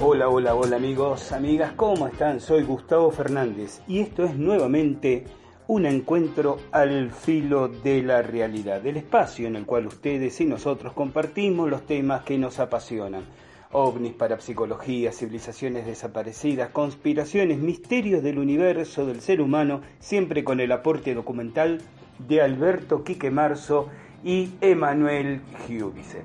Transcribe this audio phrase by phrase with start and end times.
[0.00, 2.38] Hola, hola, hola amigos, amigas, ¿cómo están?
[2.38, 5.24] Soy Gustavo Fernández y esto es nuevamente
[5.66, 10.92] un encuentro al filo de la realidad, del espacio en el cual ustedes y nosotros
[10.92, 13.24] compartimos los temas que nos apasionan.
[13.72, 21.12] ovnis, parapsicología, civilizaciones desaparecidas, conspiraciones, misterios del universo, del ser humano, siempre con el aporte
[21.12, 21.80] documental
[22.20, 23.88] de Alberto Quique Marzo
[24.22, 26.22] y Emanuel Giudice.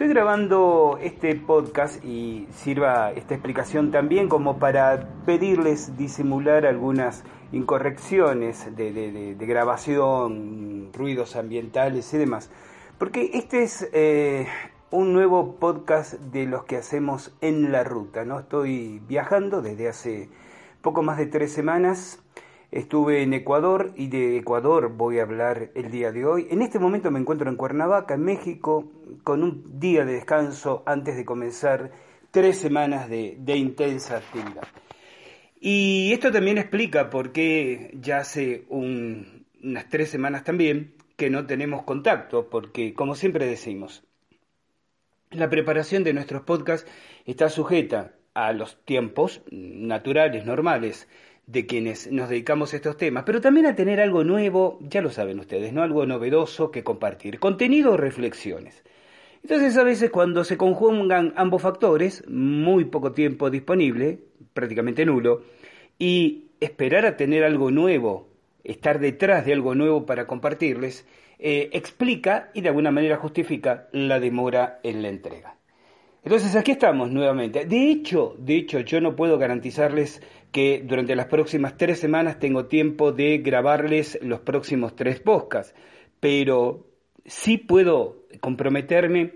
[0.00, 7.22] Estoy grabando este podcast y sirva esta explicación también como para pedirles disimular algunas
[7.52, 12.50] incorrecciones de, grabación, ruidos ambientales y demás.
[12.96, 14.46] Porque este es eh,
[14.90, 18.24] un nuevo podcast de los que hacemos en la ruta.
[18.24, 18.40] ¿no?
[18.40, 20.30] Estoy viajando desde hace
[20.80, 22.22] poco más de tres semanas.
[22.72, 26.46] Estuve en Ecuador y de Ecuador voy a hablar el día de hoy.
[26.50, 28.92] En este momento me encuentro en Cuernavaca, en México,
[29.24, 31.90] con un día de descanso antes de comenzar
[32.30, 34.62] tres semanas de, intensa actividad.
[35.60, 41.46] Y esto también explica por qué ya hace un- unas tres semanas también que no
[41.46, 44.04] tenemos contacto, porque como siempre decimos,
[45.30, 46.88] la preparación de nuestros podcasts
[47.26, 51.08] está sujeta a los tiempos naturales, normales,
[51.50, 55.10] de quienes nos dedicamos a estos temas, pero también a tener algo nuevo, ya lo
[55.10, 55.82] saben ustedes, ¿no?
[55.82, 58.84] Algo novedoso que compartir, contenido o reflexiones.
[59.42, 64.20] Entonces a veces cuando se conjugan ambos factores, muy poco tiempo disponible,
[64.52, 65.42] prácticamente nulo,
[65.98, 68.28] y esperar a tener algo nuevo,
[68.62, 71.04] estar detrás de algo nuevo para compartirles,
[71.40, 75.56] eh, explica y de alguna manera justifica la demora en la entrega.
[76.22, 77.64] Entonces aquí estamos nuevamente.
[77.64, 80.22] De hecho, de hecho, yo no puedo garantizarles
[80.52, 85.74] que durante las próximas tres semanas tengo tiempo de grabarles los próximos tres podcasts,
[86.18, 86.86] pero
[87.24, 89.34] sí puedo comprometerme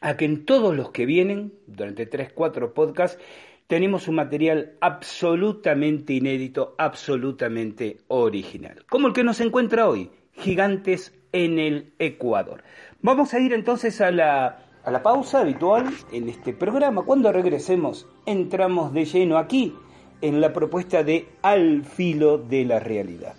[0.00, 3.20] a que en todos los que vienen, durante tres, cuatro podcasts,
[3.66, 11.58] tenemos un material absolutamente inédito, absolutamente original, como el que nos encuentra hoy, Gigantes en
[11.58, 12.64] el Ecuador.
[13.02, 17.02] Vamos a ir entonces a la, a la pausa habitual en este programa.
[17.02, 19.74] Cuando regresemos, entramos de lleno aquí
[20.20, 23.34] en la propuesta de Al filo de la realidad.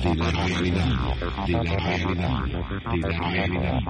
[0.00, 0.86] De la realidad,
[1.46, 2.44] de la realidad,
[2.92, 3.82] de la realidad.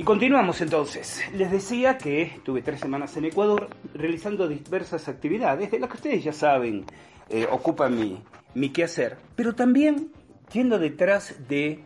[0.00, 1.20] Y continuamos entonces.
[1.34, 6.24] Les decía que estuve tres semanas en Ecuador realizando diversas actividades de las que ustedes
[6.24, 6.86] ya saben
[7.28, 8.18] eh, ocupan mi,
[8.54, 10.08] mi quehacer, pero también
[10.54, 11.80] yendo detrás de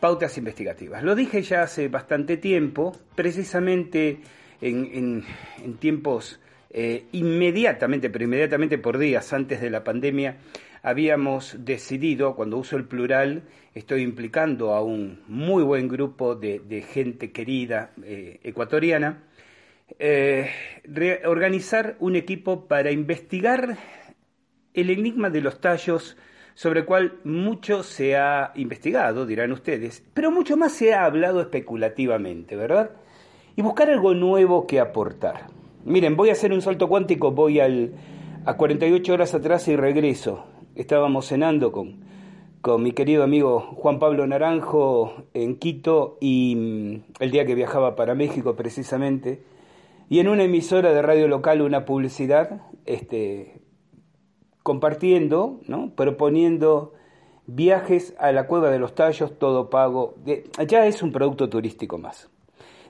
[0.00, 1.02] pautas investigativas.
[1.02, 4.20] Lo dije ya hace bastante tiempo, precisamente
[4.62, 5.24] en,
[5.62, 10.38] en- tiempos eh, inmediatamente, pero inmediatamente por días antes de la pandemia,
[10.82, 13.42] habíamos decidido, cuando uso el plural,
[13.74, 19.24] estoy implicando a un muy buen grupo de, gente querida eh, ecuatoriana,
[19.98, 20.50] eh,
[21.24, 23.78] organizar un equipo para investigar
[24.74, 26.16] el enigma de los tallos
[26.54, 31.40] sobre el cual mucho se ha investigado, dirán ustedes, pero mucho más se ha hablado
[31.40, 32.90] especulativamente, ¿verdad?
[33.54, 35.46] Y buscar algo nuevo que aportar.
[35.84, 37.92] Miren, voy a hacer un salto cuántico, voy al,
[38.44, 40.46] a 48 horas atrás y regreso.
[40.78, 41.96] Estábamos cenando con,
[42.60, 47.96] con mi querido amigo Juan Pablo Naranjo en Quito y mm, el día que viajaba
[47.96, 49.42] para México precisamente,
[50.08, 53.60] y en una emisora de radio local una publicidad, este,
[54.62, 55.90] compartiendo, ¿no?
[55.96, 56.94] proponiendo
[57.48, 60.14] viajes a la Cueva de los Tallos, todo pago.
[60.64, 62.30] Ya es un producto turístico más.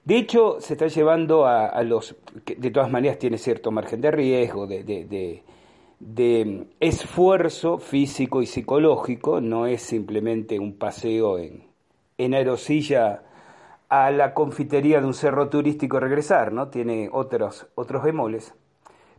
[0.04, 4.66] De hecho, se está llevando a, los, de todas maneras tiene cierto margen de riesgo,
[4.66, 5.42] de,
[6.80, 11.64] esfuerzo físico y psicológico, no es simplemente un paseo en,
[12.16, 13.22] en aerosilla
[13.88, 16.68] a la confitería de un cerro turístico regresar, ¿no?
[16.68, 18.54] Tiene otros, otros bemoles.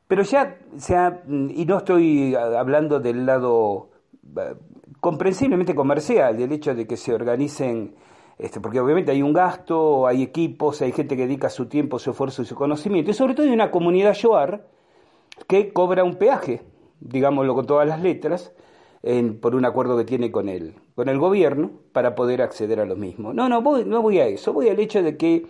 [0.08, 3.90] Pero ya, sea, y no estoy hablando del lado
[4.38, 4.56] eh,
[5.00, 7.96] comprensiblemente comercial, del hecho de que se organicen
[8.40, 12.12] este, porque obviamente hay un gasto, hay equipos, hay gente que dedica su tiempo, su
[12.12, 14.66] esfuerzo y su conocimiento, y sobre todo hay una comunidad Yoar
[15.46, 16.62] que cobra un peaje,
[17.00, 18.54] digámoslo con todas las letras,
[19.40, 22.96] por un acuerdo que tiene con el, con el gobierno para poder acceder a lo
[22.96, 23.34] mismo.
[23.34, 25.48] No, no voy, no voy a eso, voy al hecho de que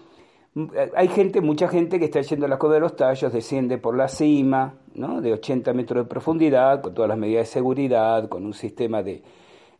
[0.53, 3.97] mm, hay gente, mucha gente que está yendo la cueva de los tallos, desciende por
[3.97, 5.21] la cima, ¿no?
[5.21, 9.23] de 80 metros de profundidad, con todas las medidas de seguridad, con un sistema de,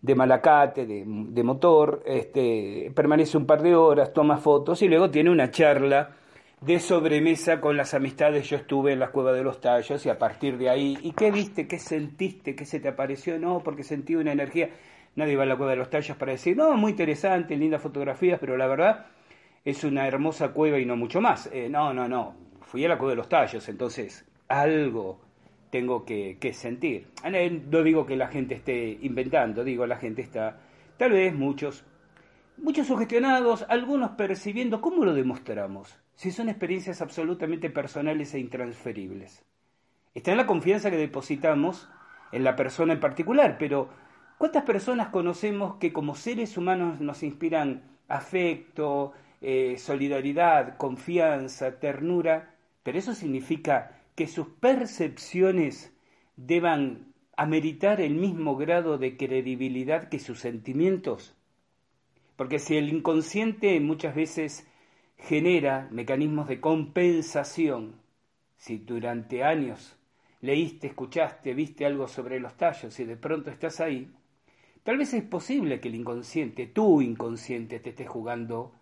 [0.01, 5.29] de malacate, de, motor, este, permanece un par de horas, toma fotos y luego tiene
[5.29, 6.15] una charla
[6.61, 8.49] de sobremesa con las amistades.
[8.49, 11.31] Yo estuve en la cueva de los tallos y a partir de ahí, ¿y qué
[11.31, 11.67] viste?
[11.67, 12.55] ¿Qué sentiste?
[12.55, 13.39] ¿Qué se te apareció?
[13.39, 14.69] No, porque sentí una energía.
[15.15, 18.39] Nadie va a la cueva de los tallos para decir, no, muy interesante, lindas fotografías,
[18.39, 19.07] pero la verdad
[19.65, 21.49] es una hermosa cueva y no mucho más.
[21.51, 22.35] Eh, no, no, no.
[22.61, 25.19] Fui a la cueva de los tallos, entonces algo
[25.69, 27.07] tengo que, sentir.
[27.69, 30.59] No digo que la gente esté inventando, digo la gente está,
[30.97, 31.85] tal vez muchos,
[32.57, 35.99] muchos sugestionados, algunos percibiendo, ¿cómo lo demostramos?
[36.19, 39.41] Si son experiencias absolutamente personales e intransferibles.
[40.13, 41.87] Está en la confianza que depositamos
[42.33, 43.87] en la persona en particular, pero
[44.37, 52.53] ¿cuántas personas conocemos que como seres humanos nos inspiran afecto, eh, solidaridad, confianza, ternura?
[52.83, 55.93] Pero eso significa que sus percepciones
[56.35, 61.33] deban ameritar el mismo grado de credibilidad que sus sentimientos?
[62.35, 64.68] Porque si el inconsciente muchas veces
[65.19, 67.95] genera mecanismos de compensación,
[68.57, 69.95] si durante años
[70.41, 74.09] leíste, escuchaste, viste algo sobre los tallos y de pronto estás ahí,
[74.83, 78.73] tal vez es posible que el inconsciente, tu inconsciente, te esté jugando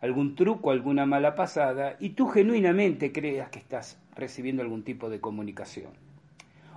[0.00, 5.20] algún truco, alguna mala pasada, y tú genuinamente creas que estás recibiendo algún tipo de
[5.20, 5.92] comunicación.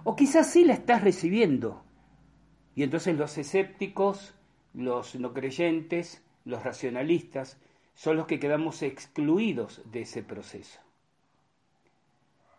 [0.05, 1.83] O quizás sí la estás recibiendo.
[2.75, 4.33] Y entonces los escépticos,
[4.73, 7.59] los no creyentes, los racionalistas,
[7.99, 10.79] son los que quedamos excluidos de ese proceso.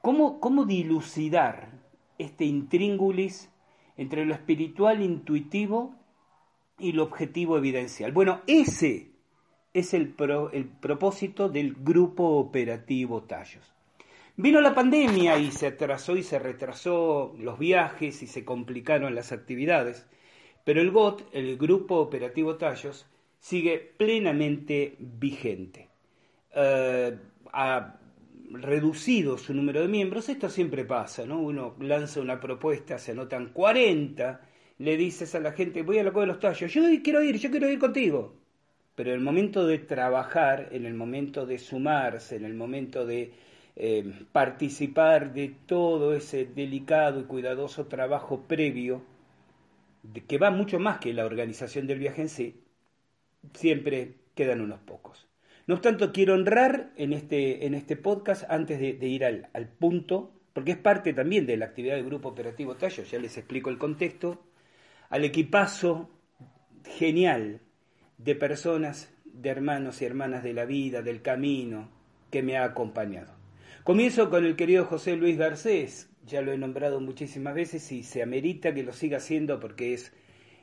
[0.03, 1.71] ¿Cómo, cómo dilucidar
[2.19, 3.49] este intríngulis
[3.97, 5.95] entre lo espiritual intuitivo
[6.79, 8.13] y lo objetivo evidencial?
[8.13, 9.13] Bueno, ese
[9.73, 10.15] es el,
[10.53, 13.73] el propósito del grupo operativo Tallos.
[14.37, 19.33] Vino la pandemia y se atrasó y se retrasó los viajes y se complicaron las
[19.33, 20.07] actividades,
[20.65, 23.07] pero el GOT, el Grupo Operativo Tallos,
[23.41, 25.89] sigue plenamente vigente.
[26.55, 27.17] Eh,
[27.53, 27.97] ha
[28.53, 31.41] reducido su número de miembros, esto siempre pasa, ¿no?
[31.41, 34.41] Uno lanza una propuesta, se anotan 40,
[34.79, 37.39] le dices a la gente, voy a la Cueva de los Tallos, yo quiero ir,
[37.39, 38.35] yo quiero ir contigo.
[38.95, 43.33] Pero en el momento de trabajar, en el momento de sumarse, en el momento de
[43.77, 49.03] eh, participar de todo ese delicado y cuidadoso trabajo previo,
[50.27, 52.57] que va mucho más que la organización del viaje en sí,
[53.55, 55.29] siempre quedan unos pocos.
[55.67, 60.33] No obstante, quiero honrar en este, en este podcast, antes de, ir al, al, punto,
[60.53, 63.79] porque es parte también de la actividad del Grupo Operativo Tallo, ya les explico el
[63.79, 64.43] contexto,
[65.11, 66.11] al equipazo
[66.85, 67.61] genial
[68.19, 71.89] de personas, de hermanos y hermanas de la vida, del camino,
[72.31, 73.35] que me ha acompañado.
[73.85, 78.23] Comienzo con el querido José Luis Garcés, ya lo he nombrado muchísimas veces y se
[78.23, 80.13] amerita que lo siga haciendo porque es,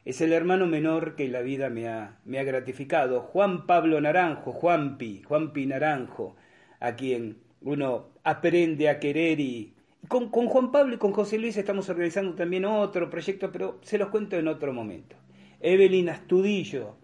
[0.07, 3.19] es el hermano menor que la vida me ha, me ha gratificado.
[3.19, 6.37] Juan Pablo Naranjo, Juanpi, Juanpi Naranjo,
[6.79, 9.73] a quien uno aprende a querer y,
[10.07, 13.97] con, con, Juan Pablo y con José Luis estamos organizando también otro proyecto, pero se
[13.97, 15.17] los cuento en otro momento.
[15.59, 16.95] Evelyn Astudillo,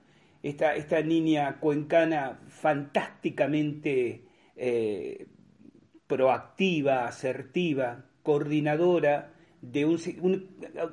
[0.41, 4.23] esta, esta niña cuencana fantásticamente
[4.55, 5.27] eh,
[6.07, 9.32] proactiva, asertiva, coordinadora,
[9.63, 9.97] de un,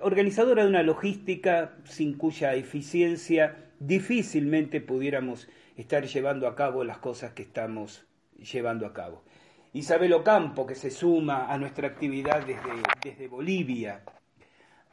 [0.00, 7.32] organizadora de una logística sin cuya eficiencia difícilmente pudiéramos estar llevando a cabo las cosas
[7.32, 8.06] que estamos
[8.38, 9.24] llevando a cabo.
[9.72, 12.70] Isabel Ocampo, que se suma a nuestra actividad desde,
[13.02, 14.02] desde Bolivia,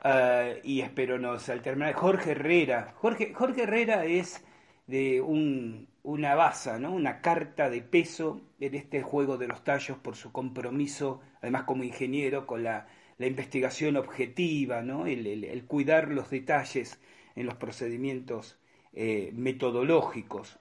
[0.03, 1.93] ah, y espero nos terminar.
[1.93, 2.93] Jorge Herrera.
[2.95, 4.43] Jorge, Jorge Herrera es
[4.87, 6.93] de un, una baza, ¿no?
[6.93, 11.83] una carta de peso en este juego de los tallos por su compromiso, además como
[11.83, 12.87] ingeniero, con la,
[13.25, 15.07] investigación objetiva, ¿no?
[15.07, 16.99] el, cuidar los detalles
[17.35, 18.59] en los procedimientos
[18.93, 20.59] eh, metodológicos.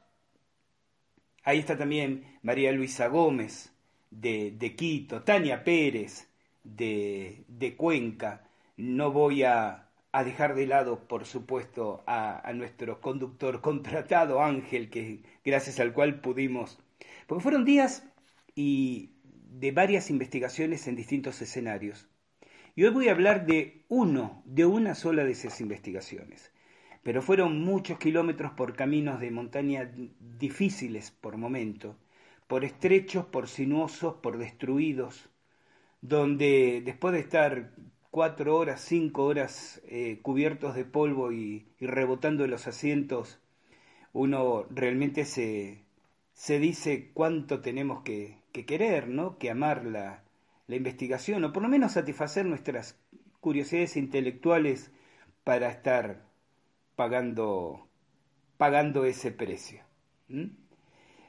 [1.43, 3.73] Ahí está también María Luisa Gómez
[4.11, 6.29] de, Quito, Tania Pérez
[6.65, 8.49] de, de Cuenca.
[8.77, 9.91] No voy a,
[10.25, 16.21] dejar de lado, por supuesto, a, a, nuestro conductor contratado, Ángel, que gracias al cual
[16.21, 16.79] pudimos.
[17.27, 18.03] Porque fueron días
[18.55, 22.09] y de varias investigaciones en distintos escenarios.
[22.79, 26.53] Y hoy voy a hablar de uno, de una sola de esas investigaciones.
[27.03, 29.91] Pero fueron muchos kilómetros por caminos de montaña
[30.39, 31.97] difíciles por momento,
[32.47, 35.31] por estrechos, por sinuosos, por destruidos,
[36.03, 37.73] donde después de estar
[38.11, 43.41] cuatro horas, cinco horas eh, cubiertos de polvo y, rebotando en los asientos,
[44.13, 45.87] uno realmente se,
[46.35, 49.39] se dice cuánto tenemos que, que querer, ¿no?
[49.39, 50.26] que amar la,
[50.67, 52.99] la investigación, o por lo menos satisfacer nuestras
[53.41, 54.91] curiosidades intelectuales
[55.45, 56.25] para estar
[56.97, 57.87] pagando,
[58.57, 59.83] pagando ese precio.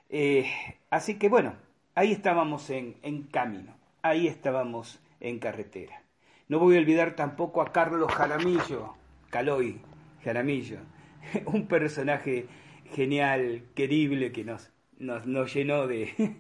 [0.09, 0.49] Eh,
[0.89, 1.55] así que bueno,
[1.93, 6.01] ahí estábamos en, en camino, ahí estábamos en carretera.
[6.47, 8.95] No voy a olvidar tampoco a Carlos Jaramillo,
[9.29, 9.81] Caloy
[10.23, 10.79] Jaramillo,
[11.45, 12.47] un personaje
[12.95, 16.37] genial, querible, que nos, nos, nos llenó de,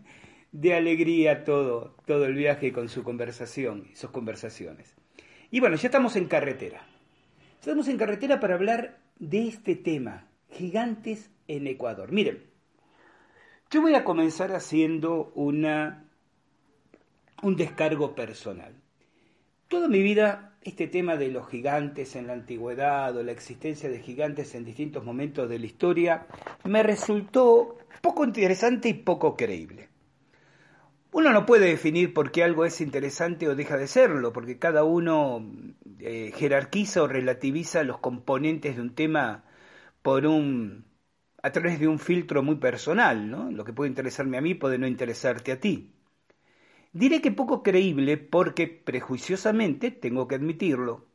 [0.57, 4.95] de alegría todo, todo el viaje con su conversación y sus conversaciones.
[5.51, 6.81] Y bueno, ya estamos en carretera.
[7.59, 12.11] Estamos en carretera para hablar de este tema, gigantes en Ecuador.
[12.11, 12.43] Miren,
[13.69, 16.05] yo voy a comenzar haciendo una,
[17.43, 18.73] un descargo personal.
[19.67, 23.99] Toda mi vida este tema de los gigantes en la antigüedad o la existencia de
[23.99, 26.25] gigantes en distintos momentos de la historia
[26.63, 29.89] me resultó poco interesante y poco creíble.
[31.11, 34.83] Uno no puede definir por qué algo es interesante o deja de serlo, porque cada
[34.83, 35.45] uno
[35.99, 39.43] eh, jerarquiza o relativiza los componentes de un tema
[40.01, 40.85] por un
[41.43, 43.51] a través de un filtro muy personal, ¿no?
[43.51, 45.93] Lo que puede interesarme a mí puede no interesarte a ti.
[46.93, 51.05] Diré que poco creíble porque prejuiciosamente, tengo que admitirlo,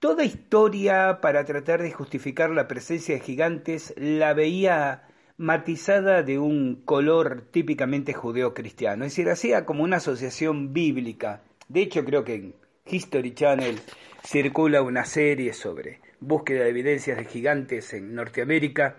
[0.00, 5.04] toda historia para tratar de justificar la presencia de gigantes la veía
[5.40, 11.42] matizada de un color típicamente judeo-cristiano, es decir, hacía como una asociación bíblica.
[11.66, 13.80] De hecho, creo que en History Channel
[14.22, 18.96] circula una serie sobre búsqueda de evidencias de gigantes en Norteamérica,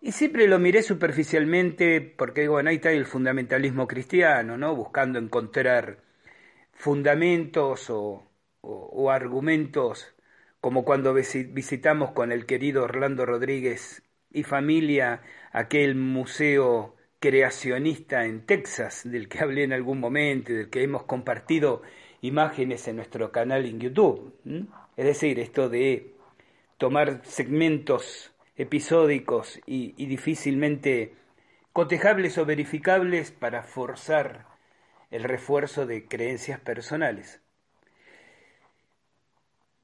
[0.00, 4.74] y siempre lo miré superficialmente porque, bueno, ahí está el fundamentalismo cristiano, ¿no?
[4.74, 5.98] Buscando encontrar
[6.72, 8.26] fundamentos o,
[8.62, 10.14] o argumentos
[10.62, 19.02] como cuando visitamos con el querido Orlando Rodríguez y familia aquel museo creacionista en Texas,
[19.04, 21.82] del que hablé en algún momento, del que hemos compartido
[22.22, 24.34] imágenes en nuestro canal en YouTube.
[24.96, 26.14] Es decir, esto de
[26.78, 31.14] tomar segmentos episódicos y, y difícilmente
[31.72, 34.46] cotejables o verificables para forzar
[35.10, 37.40] el refuerzo de creencias personales.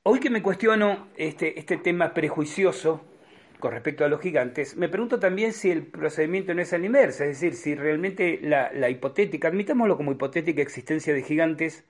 [0.03, 3.05] Hoy que me cuestiono este, este tema prejuicioso,
[3.59, 7.25] con respecto a los gigantes, me pregunto también si el procedimiento no es al inverso,
[7.25, 11.85] es decir, si realmente la, hipotética, admitámoslo como hipotética existencia de gigantes,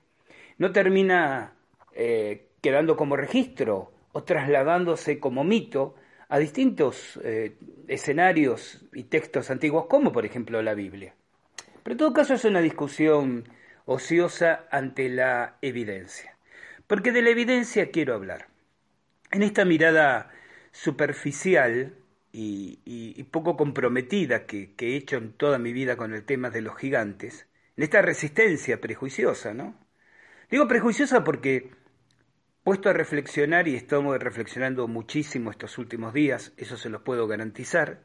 [0.57, 1.53] no termina
[1.93, 5.95] eh, quedando como registro o trasladándose como mito
[6.29, 11.15] a distintos eh, escenarios y textos antiguos, como por ejemplo la Biblia.
[11.83, 13.47] Pero en todo caso es una discusión
[13.85, 16.37] ociosa ante la evidencia,
[16.87, 18.47] porque de la evidencia quiero hablar.
[19.31, 20.29] En esta mirada
[20.71, 21.95] superficial
[22.31, 26.77] y, poco comprometida que, he hecho en toda mi vida con el tema de los
[26.77, 29.75] gigantes, en esta resistencia prejuiciosa, ¿no?
[30.49, 31.71] Digo prejuiciosa porque,
[32.63, 38.01] puesto a reflexionar, y estamos reflexionando muchísimo estos últimos días, eso se los puedo garantizar,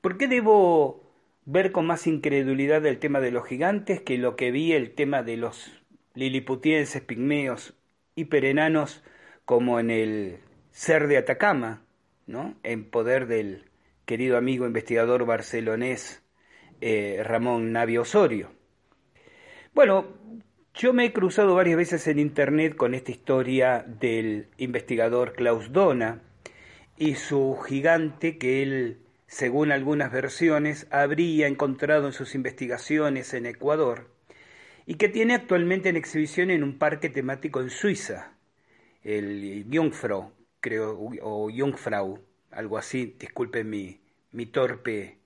[0.00, 1.08] ¿por qué debo
[1.44, 5.22] ver con más incredulidad el tema de los gigantes que lo que vi el tema
[5.22, 5.72] de los
[6.14, 7.74] liliputienses, pigmeos,
[8.16, 9.02] hiperenanos,
[9.44, 11.82] como en el ser de Atacama,
[12.26, 12.54] ¿no?
[12.62, 13.64] en poder del
[14.04, 16.22] querido amigo investigador barcelonés
[16.80, 18.50] eh, Ramón Navio Osorio.
[19.74, 20.06] Bueno,
[20.74, 26.22] yo me he cruzado varias veces en internet con esta historia del investigador Klaus Dona
[26.96, 34.08] y su gigante que él, según algunas versiones, habría encontrado en sus investigaciones en Ecuador
[34.86, 38.32] y que tiene actualmente en exhibición en un parque temático en Suiza,
[39.02, 45.18] el Jungfrau, creo, o Jungfrau, algo así, disculpen mi, torpe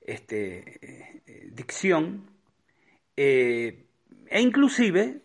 [0.00, 0.78] este,
[1.26, 2.30] eh, dicción,
[3.16, 3.84] eh,
[4.28, 5.20] e inclusive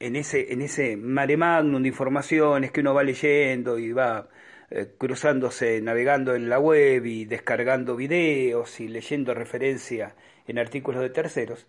[0.00, 4.28] en ese, en ese mare magnum de informaciones que uno va leyendo y va
[4.70, 10.16] eh, cruzándose, navegando en la web y descargando videos y leyendo referencia
[10.46, 11.66] en artículos de terceros,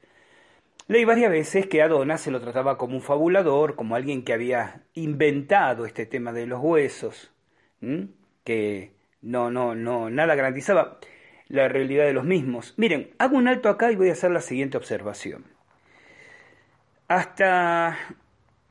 [0.88, 4.84] leí varias veces que Adona se lo trataba como un fabulador, como alguien que había
[4.94, 7.32] inventado este tema de los huesos,
[8.44, 8.92] que
[9.22, 11.00] no, no, no, nada garantizaba
[11.48, 12.74] la realidad de los mismos.
[12.78, 15.46] Miren, hago un alto acá y voy a hacer la siguiente observación.
[17.08, 17.98] Hasta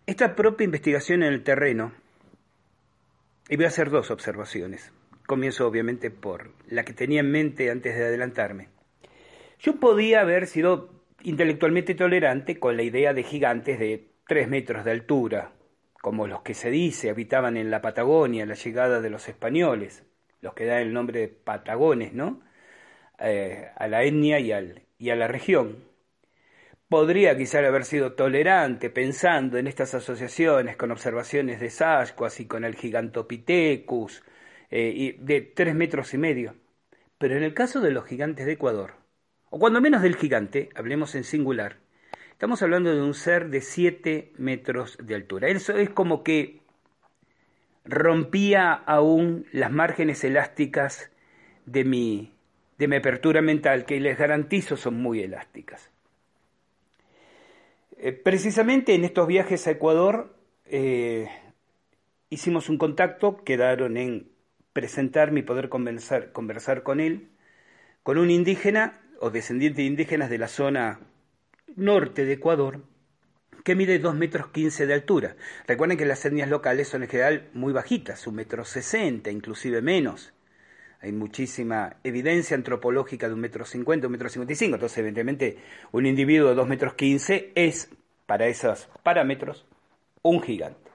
[0.06, 1.92] esta propia investigación en el terreno,
[3.48, 4.92] y voy a hacer dos observaciones.
[5.26, 8.68] Comienzo obviamente por la que tenía en mente antes de adelantarme.
[9.58, 10.91] Yo podía haber sido
[11.24, 15.52] intelectualmente tolerante con la idea de gigantes de tres metros de altura,
[16.00, 20.04] como los que se dice habitaban en la Patagonia la llegada de los españoles,
[20.40, 22.40] los que dan el nombre de Patagones, ¿no?
[23.18, 25.84] Eh, a la etnia y, al, y a la región.
[26.88, 32.64] Podría quizá haber sido tolerante pensando en estas asociaciones con observaciones de Sasquatch y con
[32.64, 34.22] el Gigantopithecus
[34.70, 36.54] eh, de tres metros y medio.
[37.18, 39.01] Pero en el caso de los gigantes de Ecuador,
[39.54, 41.76] o cuando menos del gigante, hablemos en singular,
[42.30, 45.48] estamos hablando de un ser de siete metros de altura.
[45.48, 46.62] Eso es como que
[47.84, 51.10] rompía aún las márgenes elásticas
[51.66, 52.32] de mi,
[52.78, 55.90] de mi apertura mental, que les garantizo son muy elásticas.
[57.98, 60.34] Eh, precisamente en estos viajes a Ecuador
[60.64, 61.28] eh,
[62.30, 64.30] hicimos un contacto, quedaron en
[64.72, 67.28] presentarme y poder conversar con él,
[68.02, 70.98] con un indígena o descendiente de indígenas de la zona
[71.76, 72.80] norte de Ecuador,
[73.62, 75.36] que mide 2 metros 15 de altura.
[75.68, 80.32] Recuerden que las etnias locales son en general muy bajitas, un metro 60, inclusive menos.
[81.00, 84.74] Hay muchísima evidencia antropológica de un metro cincuenta, un metro cincuenta y cinco.
[84.74, 85.58] Entonces, evidentemente,
[85.92, 87.90] un individuo de dos metros quince es,
[88.26, 89.66] para esos parámetros,
[90.22, 90.90] un gigante.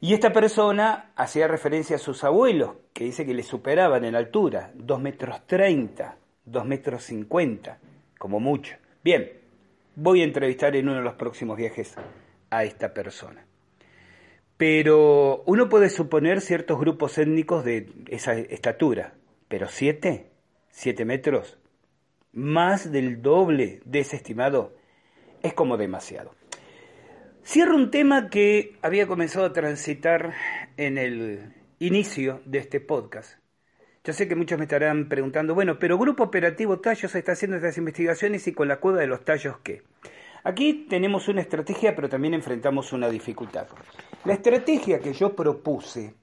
[0.00, 4.72] Y esta persona hacía referencia a sus abuelos, que dice que le superaban en altura,
[4.74, 6.17] dos metros treinta,
[6.50, 7.78] dos metros cincuenta,
[8.18, 8.76] como mucho.
[9.04, 9.32] Bien,
[9.96, 11.94] voy a entrevistar en uno de los próximos viajes
[12.50, 13.46] a esta persona.
[14.56, 19.14] Pero uno puede suponer ciertos grupos étnicos de esa estatura,
[19.48, 20.30] pero siete,
[20.70, 21.58] siete metros,
[22.32, 24.74] más del doble de ese estimado,
[25.42, 26.34] es como demasiado.
[27.44, 30.34] Cierro un tema que había comenzado a transitar
[30.76, 33.37] en el inicio de este podcast.
[34.08, 37.76] Yo sé que muchos me estarán preguntando, bueno, pero Grupo Operativo Tallos está haciendo estas
[37.76, 39.82] investigaciones y con la cueva de los tallos, ¿qué?
[40.44, 43.66] Aquí tenemos una estrategia, pero también enfrentamos una dificultad.
[44.24, 46.14] La estrategia que yo propuse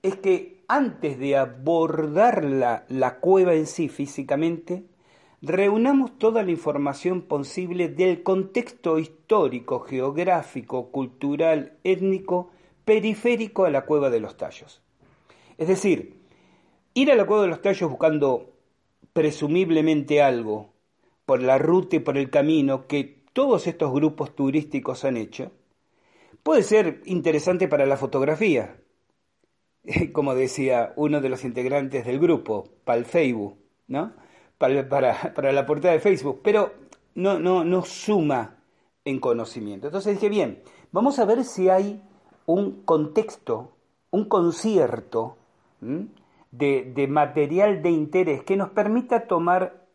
[0.00, 4.84] es que antes de abordar la, la cueva en sí físicamente,
[5.42, 12.52] reunamos toda la información posible del contexto histórico, geográfico, cultural, étnico,
[12.86, 14.80] periférico a la cueva de los tallos.
[15.58, 16.17] Es decir,
[17.00, 18.54] ir a la cueva de los tallos buscando
[19.12, 20.72] presumiblemente algo
[21.24, 25.52] por la ruta y por el camino que todos estos grupos turísticos han hecho,
[26.42, 28.80] puede ser interesante para la fotografía,
[30.12, 33.56] como decía uno de los integrantes del grupo, para el Facebook,
[33.86, 34.14] ¿no?
[34.58, 36.72] Para, la portada de Facebook, pero
[37.14, 38.56] no, no, no suma
[39.04, 39.86] en conocimiento.
[39.86, 42.02] Entonces dije, bien, vamos a ver si hay
[42.46, 43.76] un contexto,
[44.10, 45.36] un concierto
[46.50, 49.86] de, material de interés que nos permita tomar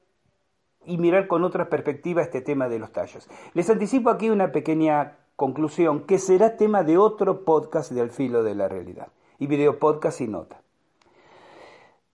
[0.86, 3.30] y mirar con otra perspectiva este tema de los tallos.
[3.54, 8.44] Les anticipo aquí una pequeña conclusión que será tema de otro podcast de Al Filo
[8.44, 9.08] de la Realidad
[9.40, 10.62] y video podcast y nota.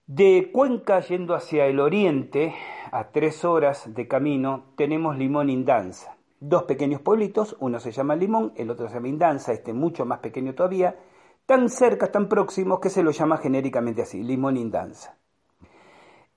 [0.06, 2.54] De Cuenca yendo hacia el oriente,
[2.90, 6.16] a tres horas de camino, tenemos Limón Indanza.
[6.40, 10.18] Dos pequeños pueblitos, uno se llama Limón, el otro se llama Indanza, este mucho más
[10.18, 10.96] pequeño todavía,
[11.50, 15.16] tan cerca, tan próximos que se lo llama genéricamente así, Limón Indanza.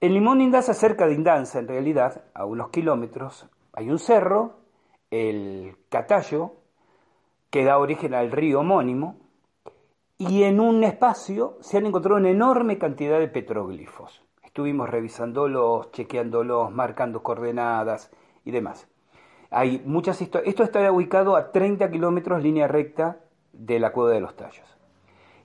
[0.02, 4.62] En Limón Indanza, cerca de Indanza, en realidad, a unos kilómetros, hay un cerro,
[5.12, 6.54] el Catallo,
[7.52, 9.20] que da origen al río homónimo,
[10.18, 14.24] y en un espacio se han encontrado una enorme cantidad de petroglifos.
[14.44, 18.10] Estuvimos revisándolos, chequeándolos, marcando coordenadas
[18.46, 18.88] y demás.
[19.52, 20.50] Hay muchas historias.
[20.50, 23.20] Esto está ubicado a 30 kilómetros línea recta
[23.52, 24.74] de la Cueva de los Tallos.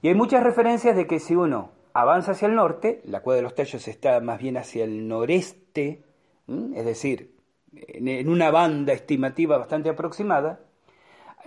[0.03, 3.43] Y hay muchas referencias de que si uno avanza hacia el norte, la cueva de
[3.43, 6.05] los tallos está más bien hacia el noreste,
[6.47, 7.35] es decir,
[7.75, 10.61] en una banda estimativa bastante aproximada,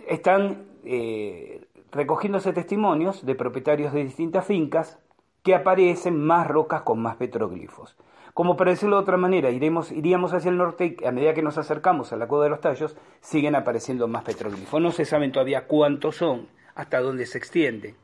[0.08, 5.00] están eh, recogiéndose testimonios de propietarios de distintas fincas
[5.44, 7.96] que aparecen más rocas con más petroglifos.
[8.34, 11.42] Como para decirlo de otra manera, iremos, iríamos hacia el norte y a medida que
[11.42, 14.82] nos acercamos a la cueva de los tallos, siguen apareciendo más petroglifos.
[14.82, 17.96] No se saben todavía cuántos son, hasta dónde se extiende.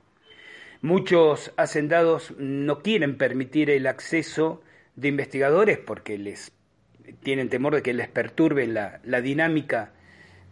[0.82, 4.62] Muchos hacendados no quieren permitir el acceso
[4.96, 6.52] de investigadores porque les
[7.24, 9.94] tienen temor de que les perturbe la, la dinámica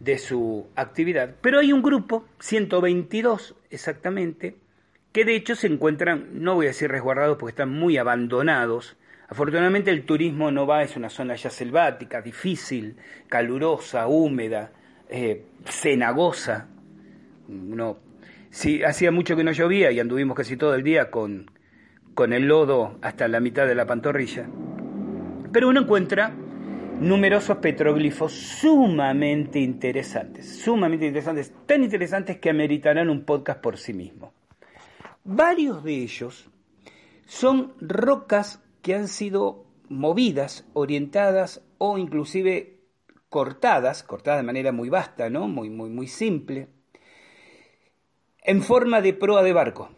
[0.00, 1.34] de su actividad.
[1.40, 4.56] Pero hay un grupo, 122 exactamente,
[5.12, 8.96] que de hecho se encuentran, no voy a decir resguardados porque están muy abandonados.
[9.28, 12.96] Afortunadamente el turismo no va, es una zona ya selvática, difícil,
[13.28, 14.72] calurosa, húmeda,
[15.08, 16.68] eh, cenagosa.
[18.56, 21.50] Si hacía mucho que no llovía y anduvimos casi todo el día con,
[22.14, 24.48] con el lodo hasta la mitad de la pantorrilla.
[25.52, 26.34] Pero uno encuentra
[26.98, 34.32] numerosos petroglifos sumamente interesantes, sumamente interesantes, tan interesantes que ameritarán un podcast por sí mismo.
[35.22, 36.48] Varios de ellos
[37.26, 42.78] son rocas que han sido movidas, orientadas o inclusive
[43.28, 45.46] cortadas, cortadas de manera muy vasta, ¿no?
[45.46, 46.68] muy, muy, muy simple,
[48.46, 49.90] en forma de proa de barco.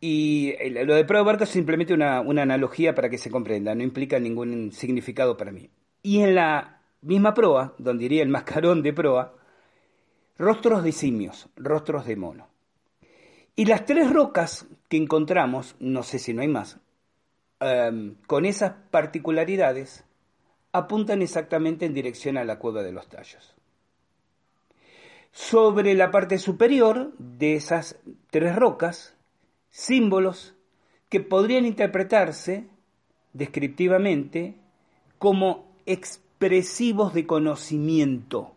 [0.00, 3.74] Y lo de proa de barco es simplemente una, una analogía para que se comprenda,
[3.74, 5.70] no implica ningún significado para mí.
[6.02, 9.34] Y en la misma proa, donde iría el mascarón de proa,
[10.38, 12.48] rostros de simios, rostros de mono.
[13.54, 16.78] Y las tres rocas que encontramos, no sé si no hay más,
[17.60, 20.04] em, con esas particularidades,
[20.72, 23.57] apuntan exactamente en dirección a la cueva de los tallos.
[25.40, 29.16] Sobre la parte superior de esas tres rocas,
[29.70, 30.56] símbolos
[31.08, 32.66] que podrían interpretarse
[33.34, 34.56] descriptivamente
[35.16, 38.56] como expresivos de conocimiento.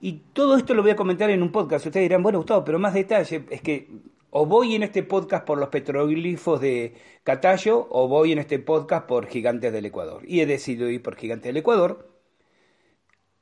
[0.00, 1.84] Y todo esto lo voy a comentar en un podcast.
[1.84, 3.44] Ustedes dirán, bueno, Gustavo, pero más detalle.
[3.50, 3.90] Es que
[4.30, 6.94] o voy en este podcast por los petroglifos de
[7.24, 10.22] Catallo o voy en este podcast por Gigantes del Ecuador.
[10.26, 12.15] Y he decidido ir por Gigantes del Ecuador.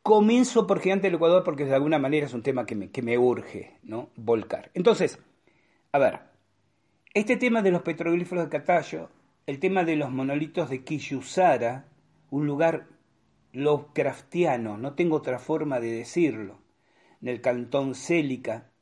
[0.04, 3.78] Comienzo por Gigantes del Ecuador porque de alguna manera es un tema que me, urge,
[3.82, 4.10] ¿no?
[4.16, 4.70] Volcar.
[4.74, 5.18] Entonces,
[5.92, 6.20] a ver,
[7.14, 9.08] este tema de los petroglifos de Catallo,
[9.46, 11.86] el tema de los monolitos de Quillusara,
[12.28, 12.86] un lugar
[13.54, 16.58] Lovecraftiano, no tengo otra forma de decirlo,
[17.22, 18.72] en el cantón Célica,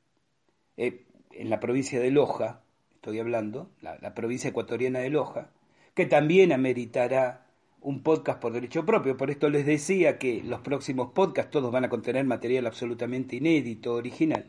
[0.77, 2.65] eh, en la provincia de Loja,
[2.97, 5.53] estoy hablando, la, provincia ecuatoriana de Loja,
[5.95, 7.47] que también ameritará
[7.83, 9.17] un podcast por derecho propio.
[9.17, 13.95] Por esto les decía que los próximos podcasts todos van a contener material absolutamente inédito,
[13.95, 14.47] original.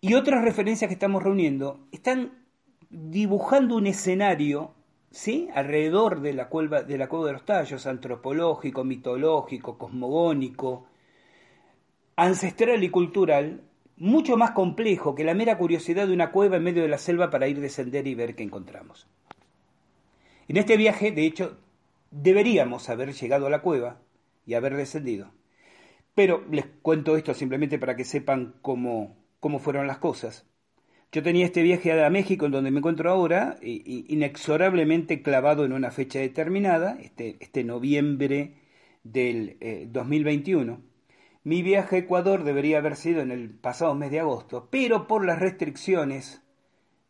[0.00, 2.44] Y otras referencias que estamos reuniendo están
[2.90, 4.74] dibujando un escenario
[5.10, 5.48] ¿sí?
[5.54, 10.86] alrededor de la, cueva, de la cueva de los tallos, antropológico, mitológico, cosmogónico,
[12.16, 13.62] ancestral y cultural,
[13.96, 17.30] mucho más complejo que la mera curiosidad de una cueva en medio de la selva
[17.30, 19.06] para ir descender y ver qué encontramos.
[20.48, 21.56] En este viaje, de hecho,
[22.14, 24.00] deberíamos haber llegado a la cueva
[24.46, 25.32] y haber descendido.
[26.14, 30.46] Pero les cuento esto simplemente para que sepan cómo, cómo fueron las cosas.
[31.10, 35.90] Yo tenía este viaje a México, en donde me encuentro ahora, inexorablemente clavado en una
[35.90, 38.56] fecha determinada, este, este noviembre
[39.02, 39.58] del
[39.92, 40.72] 2021.
[40.72, 40.78] Eh,
[41.44, 45.24] Mi viaje a Ecuador debería haber sido en el pasado mes de agosto, pero por
[45.24, 46.43] las restricciones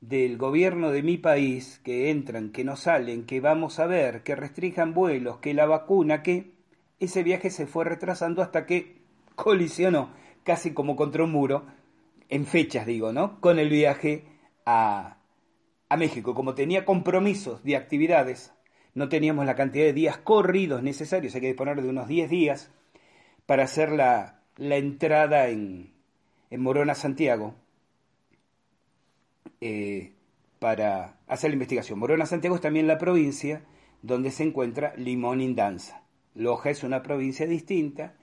[0.09, 4.37] del gobierno de mi país, que entran, que no salen, que vamos a ver, que
[4.37, 6.53] restrijan vuelos, que la vacuna, que
[7.01, 9.03] ese viaje se fue retrasando hasta que
[9.35, 10.11] colisionó
[10.45, 11.64] casi como contra un muro
[12.29, 13.40] en fechas digo, ¿no?
[13.40, 14.25] Con el viaje
[14.67, 15.19] a,
[15.88, 16.35] a México.
[16.35, 18.53] Como tenía compromisos de actividades,
[18.95, 22.71] no teníamos la cantidad de días corridos necesarios, hay que disponer de unos 10 días
[23.47, 25.93] para hacer la, la entrada en,
[26.51, 27.55] en, Morona, Santiago,
[29.66, 30.12] eh,
[30.59, 31.98] para hacer la investigación.
[31.98, 33.64] Morona, Santiago es también la provincia
[34.03, 36.03] donde se encuentra Limón Indanza.
[36.35, 38.14] Loja es una provincia distinta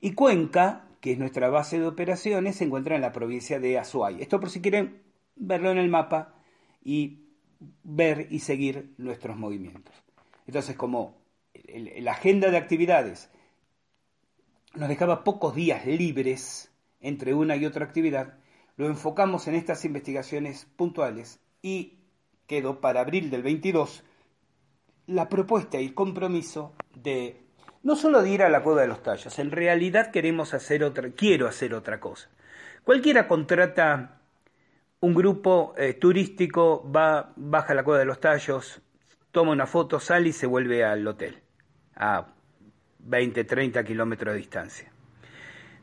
[0.00, 4.20] y Cuenca que es nuestra base de operaciones, se encuentra en la provincia de Azuay.
[4.20, 5.00] Esto por si quieren
[5.36, 6.34] verlo en el mapa
[6.82, 7.20] y
[7.84, 9.94] ver y seguir nuestros movimientos.
[10.48, 11.22] Entonces, como
[11.98, 13.30] la agenda de actividades
[14.74, 18.39] nos dejaba pocos días libres entre una y otra actividad,
[18.80, 21.98] lo enfocamos en estas investigaciones puntuales y
[22.46, 24.02] quedó para abril del 22
[25.06, 27.42] la propuesta y el compromiso de
[27.82, 31.10] no solo de ir a la cueva de los tallos, en realidad queremos hacer otra,
[31.10, 32.30] quiero hacer otra cosa.
[32.82, 34.22] Cualquiera contrata
[35.00, 38.80] un grupo eh, turístico, va, baja la cueva de los tallos,
[39.30, 41.42] toma una foto, sale y se vuelve al hotel,
[41.96, 42.28] a
[43.00, 44.90] 20, 30 kilómetros de distancia.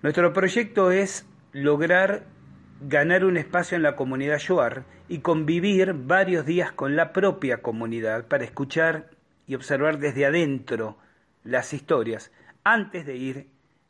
[0.02, 2.36] Nuestro proyecto es lograr
[2.82, 8.28] ganar un espacio en la comunidad Yoar y convivir varios días con la propia comunidad
[8.28, 9.10] para escuchar
[9.48, 10.98] y observar desde adentro
[11.44, 12.32] las historias
[12.64, 13.48] antes de ir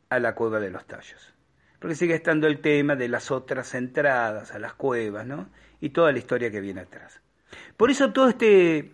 [0.10, 1.34] a la cueva de los tallos.
[1.80, 5.50] porque sigue estando el tema de las otras entradas a las cuevas, ¿no?
[5.80, 7.22] Y toda la historia que viene atrás.
[7.76, 8.94] Por eso todo este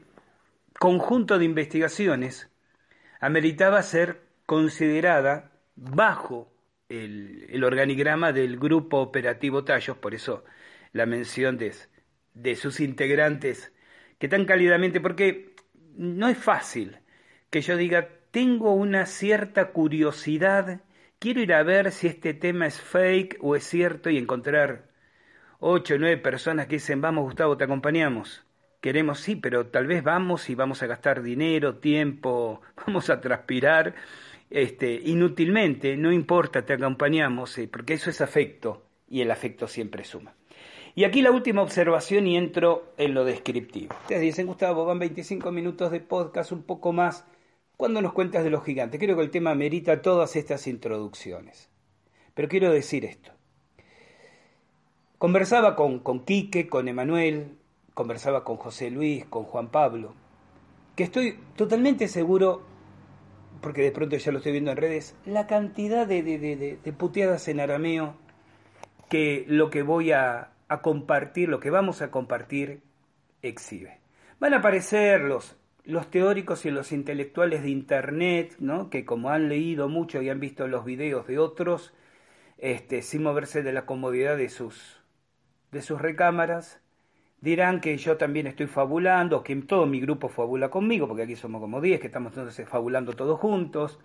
[0.79, 2.49] conjunto de investigaciones
[3.21, 6.52] ameritaba ser considerada bajo
[6.89, 10.43] el, organigrama del Grupo Operativo Tallos, por eso
[10.91, 11.73] la mención de,
[12.33, 13.73] de sus integrantes,
[14.19, 15.55] que tan cálidamente, porque
[15.95, 16.99] no es fácil
[17.49, 20.81] que yo diga, tengo una cierta curiosidad,
[21.19, 24.89] quiero ir a ver si este tema es fake o es cierto y encontrar
[25.59, 28.45] ocho o nueve personas que dicen, vamos Gustavo, te acompañamos.
[28.81, 33.95] Queremos, sí, pero tal vez vamos y vamos a gastar dinero, tiempo, vamos a transpirar
[34.53, 40.03] este, inútilmente, no importa, te acompañamos, eh, porque eso es afecto y el afecto siempre
[40.03, 40.35] suma.
[40.93, 43.95] Y aquí la última observación y entro en lo descriptivo.
[44.01, 47.25] Ustedes dicen, Gustavo, van 25 minutos de podcast, un poco más.
[47.77, 48.99] ¿Cuándo nos cuentas de los gigantes?
[48.99, 51.71] Creo que el tema merita todas estas introducciones.
[52.35, 53.31] Pero quiero decir esto.
[55.17, 57.57] Conversaba con, con Quique, con Emanuel,
[57.95, 60.13] conversaba con José Luis, con Juan Pablo,
[60.95, 62.72] que estoy totalmente seguro
[63.63, 67.61] porque de pronto ya lo estoy viendo en redes, la cantidad de, de, puteadas en
[67.61, 68.15] arameo
[69.09, 72.81] que lo que voy a, a, compartir, lo que vamos a compartir,
[73.41, 74.01] exhibe.
[74.39, 78.89] Van a aparecer los, los teóricos y los intelectuales de Internet, ¿no?
[78.89, 81.93] que como han leído mucho y han visto los videos de otros,
[82.57, 85.01] este, sin moverse de la comodidad de sus,
[85.71, 86.82] de sus recámaras,
[87.43, 91.59] dirán que yo también estoy fabulando, que todo mi grupo fabula conmigo, porque aquí somos
[91.59, 93.99] como 10, que estamos entonces fabulando todos juntos,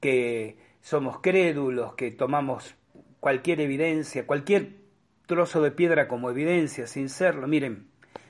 [0.00, 2.74] que somos crédulos, que tomamos
[3.20, 4.80] cualquier evidencia, cualquier
[5.26, 7.46] trozo de piedra como evidencia, sin serlo.
[7.46, 7.86] Miren,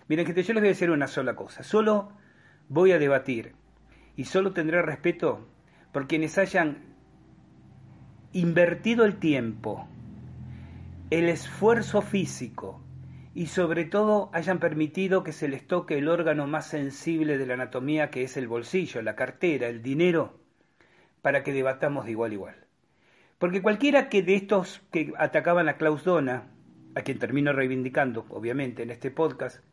[0.07, 2.13] miren que yo les voy a decir una sola cosa, solo
[2.69, 3.55] voy a debatir
[4.17, 5.49] y solo tendré respeto
[5.93, 6.77] por quienes hayan
[8.35, 9.89] invertido el tiempo,
[11.09, 12.82] el esfuerzo físico,
[13.35, 17.55] y sobre todo hayan permitido que se les toque el órgano más sensible de la
[17.55, 20.39] anatomía que es el bolsillo, la cartera, el dinero,
[21.23, 22.57] para que debatamos de igual a igual.
[23.39, 26.49] Porque cualquiera que de estos que atacaban a Klaus Dona,
[26.95, 29.65] a quien termino reivindicando, obviamente, en este podcast,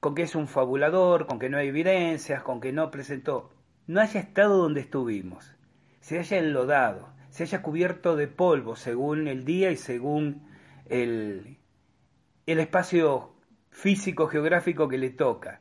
[0.00, 3.50] con que es un fabulador, con que no hay evidencias, con que no presentó,
[3.86, 5.54] no haya estado donde estuvimos,
[6.00, 10.42] se haya enlodado, se haya cubierto de polvo según el día y según
[10.86, 11.57] el,
[12.52, 13.34] el espacio
[13.70, 15.60] físico geográfico que le toca,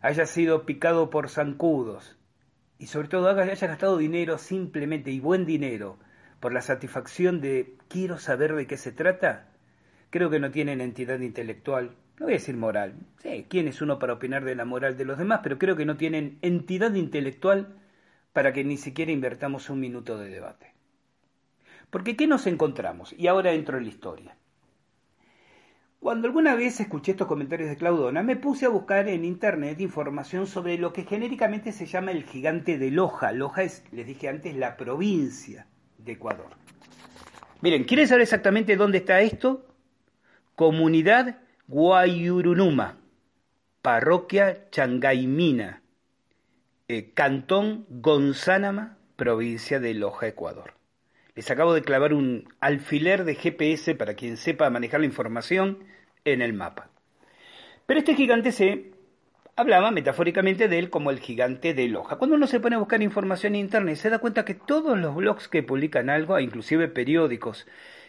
[0.00, 2.16] haya sido picado por zancudos
[2.78, 5.98] y sobre todo haya gastado dinero simplemente y buen dinero
[6.38, 9.50] por la satisfacción de quiero saber de qué se trata,
[10.10, 12.94] creo que no tienen entidad intelectual, no voy a decir moral,
[13.48, 15.96] quién es uno para opinar de la moral de los demás, pero creo que no
[15.96, 17.76] tienen entidad intelectual
[18.32, 20.74] para que ni siquiera invertamos un minuto de debate.
[21.90, 23.12] Porque ¿qué nos encontramos?
[23.18, 24.36] Y ahora entro en la historia.
[26.02, 30.48] Cuando alguna vez escuché estos comentarios de Claudona, me puse a buscar en internet información
[30.48, 33.30] sobre lo que genéricamente se llama el gigante de Loja.
[33.30, 36.48] Loja es, les dije antes, la provincia de Ecuador.
[37.60, 39.64] Miren, ¿quieren saber exactamente dónde está esto?
[40.56, 41.38] Comunidad
[41.68, 42.98] Guayurunuma,
[43.80, 45.82] parroquia Changaimina,
[46.88, 50.74] eh, cantón Gonzánama, provincia de Loja, Ecuador.
[51.36, 55.91] Les acabo de clavar un alfiler de GPS para quien sepa manejar la información
[56.24, 56.90] en el mapa.
[57.86, 58.92] Pero este gigante se
[59.56, 62.16] hablaba metafóricamente de él como el gigante de Loja.
[62.16, 65.14] Cuando uno se pone a buscar información en internet se da cuenta que todos los
[65.14, 67.66] blogs que publican algo, inclusive periódicos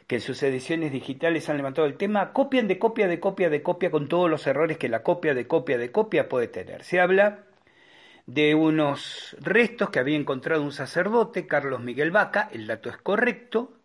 [0.08, 3.64] que en sus ediciones digitales han levantado el tema, copian de copia de copia de
[3.64, 6.84] copia con todos los errores que la copia de copia de copia puede tener.
[6.84, 7.46] Se habla
[8.26, 13.78] de unos restos que había encontrado un sacerdote, Carlos Miguel Vaca, el dato es correcto,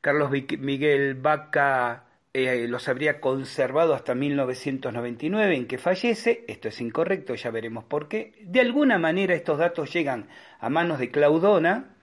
[0.00, 7.34] Carlos Miguel Vaca eh, los habría conservado hasta 1999 en que fallece, esto es incorrecto,
[7.34, 10.28] ya veremos por qué, de alguna manera estos datos llegan
[10.60, 11.96] a manos de Claudona,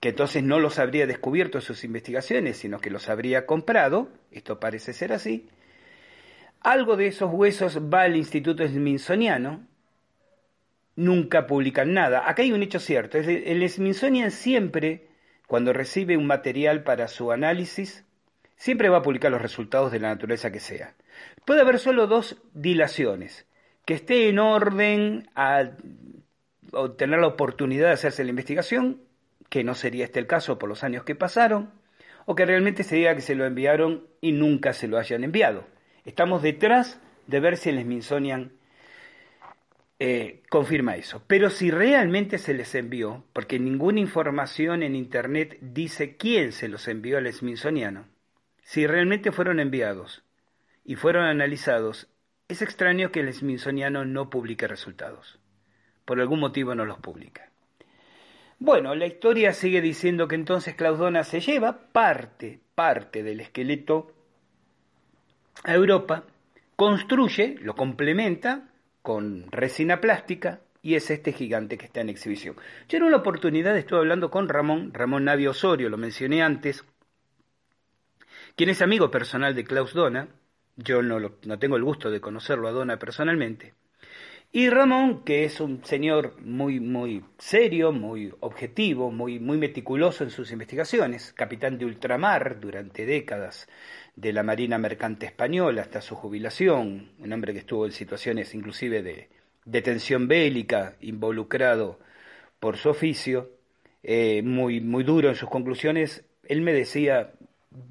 [0.00, 4.60] que entonces no los habría descubierto en sus investigaciones, sino que los habría comprado, esto
[4.60, 5.48] parece ser así,
[6.60, 9.66] algo de esos huesos va al Instituto Smithsoniano,
[10.96, 12.28] nunca publican nada.
[12.28, 13.18] Acá hay un hecho cierto.
[13.18, 15.08] El Smithsonian siempre,
[15.46, 18.05] cuando recibe un material para su análisis,
[18.56, 20.94] siempre va a publicar los resultados de la naturaleza que sea.
[21.44, 23.46] Puede haber solo dos dilaciones.
[23.84, 25.70] Que esté en orden a
[26.96, 29.00] tener la oportunidad de hacerse la investigación,
[29.48, 31.70] que no sería este el caso por los años que pasaron,
[32.24, 35.64] o que realmente se diga que se lo enviaron y nunca se lo hayan enviado.
[36.04, 38.52] Estamos detrás de ver si el Smithsonian
[39.98, 41.22] eh, confirma eso.
[41.26, 46.88] Pero si realmente se les envió, porque ninguna información en Internet dice quién se los
[46.88, 48.06] envió al Smithsoniano,
[48.66, 50.24] si realmente fueron enviados
[50.84, 52.08] y fueron analizados,
[52.48, 55.38] es extraño que el Smithsoniano no publique resultados.
[56.04, 57.48] Por algún motivo no los publica.
[58.58, 64.12] Bueno, la historia sigue diciendo que entonces Claudona se lleva parte, parte del esqueleto
[65.62, 66.24] a Europa,
[66.74, 68.68] construye, lo complementa
[69.00, 72.56] con resina plástica y es este gigante que está en exhibición.
[72.88, 76.84] Yo en una oportunidad estuve hablando con Ramón, Ramón Navio Osorio, lo mencioné antes,
[78.56, 80.28] quien es amigo personal de Klaus Dona,
[80.76, 83.74] yo no, no tengo el gusto de conocerlo a Dona personalmente,
[84.52, 90.30] y Ramón, que es un señor muy, muy serio, muy objetivo, muy, muy meticuloso en
[90.30, 93.68] sus investigaciones, capitán de ultramar durante décadas
[94.14, 99.02] de la Marina Mercante Española hasta su jubilación, un hombre que estuvo en situaciones inclusive
[99.02, 99.28] de
[99.66, 101.98] detención bélica, involucrado
[102.58, 103.50] por su oficio,
[104.02, 107.32] eh, muy, muy duro en sus conclusiones, él me decía,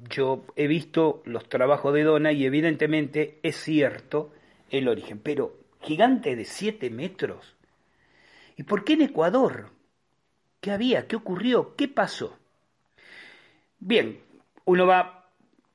[0.08, 4.32] yo he visto los trabajos de Dona y evidentemente es cierto
[4.70, 7.56] el origen, pero gigante de 7 metros.
[8.56, 9.70] ¿Y por qué en Ecuador?
[10.60, 11.06] ¿Qué había?
[11.06, 11.76] ¿Qué ocurrió?
[11.76, 12.38] ¿Qué pasó?
[13.78, 14.20] Bien,
[14.64, 15.30] uno va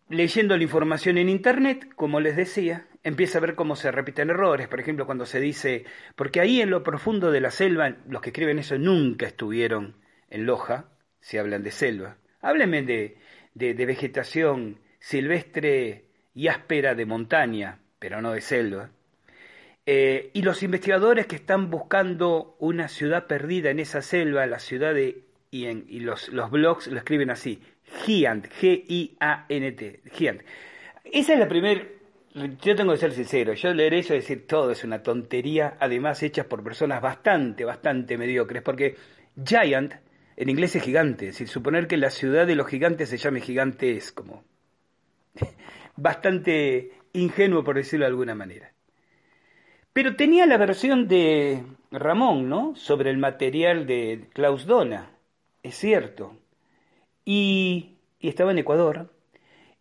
[0.10, 4.68] leyendo la información en Internet, como les decía, empieza a ver cómo se repiten errores.
[4.68, 5.86] Por ejemplo, cuando se dice,
[6.16, 9.96] porque ahí en lo profundo de la selva, los que escriben eso nunca estuvieron
[10.30, 10.90] en Loja,
[11.20, 12.18] si hablan de selva.
[12.42, 13.18] Háblenme de,
[13.54, 18.92] de, vegetación silvestre y áspera de montaña, pero no de selva.
[19.86, 24.94] Eh, y los investigadores que están buscando una ciudad perdida en esa selva, la ciudad
[24.94, 25.24] de...
[25.50, 27.62] Y, en, y los, los blogs lo escriben así,
[28.06, 30.42] Giant, G-I-A-N-T, Giant.
[31.04, 31.82] Esa es la primera...
[32.62, 36.24] Yo tengo que ser sincero, yo leer eso y decir todo es una tontería, además
[36.24, 38.96] hecha por personas bastante, bastante mediocres, porque
[39.44, 39.96] Giant
[40.38, 43.96] en inglés es gigante, decir, suponer que la ciudad de los gigantes se llame gigante
[43.96, 44.44] es como
[45.96, 48.72] bastante ingenuo por decirlo de alguna manera.
[49.94, 52.76] Pero tenía la versión de Ramón, ¿no?
[52.76, 55.12] Sobre el material de Klaus Dona,
[55.64, 56.38] es cierto.
[57.26, 59.12] Y, y estaba en Ecuador.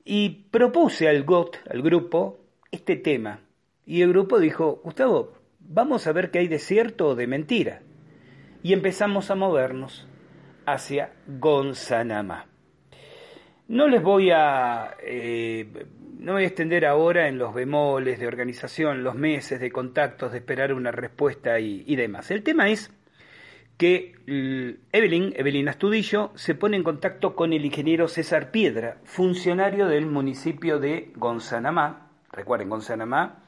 [0.04, 2.40] Y propuse al GOT, al grupo,
[2.72, 3.40] este tema.
[3.86, 7.82] Y el grupo dijo, Gustavo, vamos a ver qué hay de cierto o de mentira.
[8.64, 10.08] Y empezamos a movernos
[10.72, 12.46] hacia Gonzanamá.
[13.68, 15.66] No les voy a eh,
[16.20, 20.38] no voy a extender ahora en los bemoles de organización, los meses de contactos, de
[20.38, 22.30] esperar una respuesta y, demás.
[22.30, 22.92] El tema es
[23.78, 24.16] que
[24.92, 30.78] Evelyn, Evelyn Astudillo, se pone en contacto con el ingeniero César Piedra, funcionario del municipio
[30.78, 32.10] de Gonzanamá.
[32.30, 33.44] Recuerden, Gonzanamá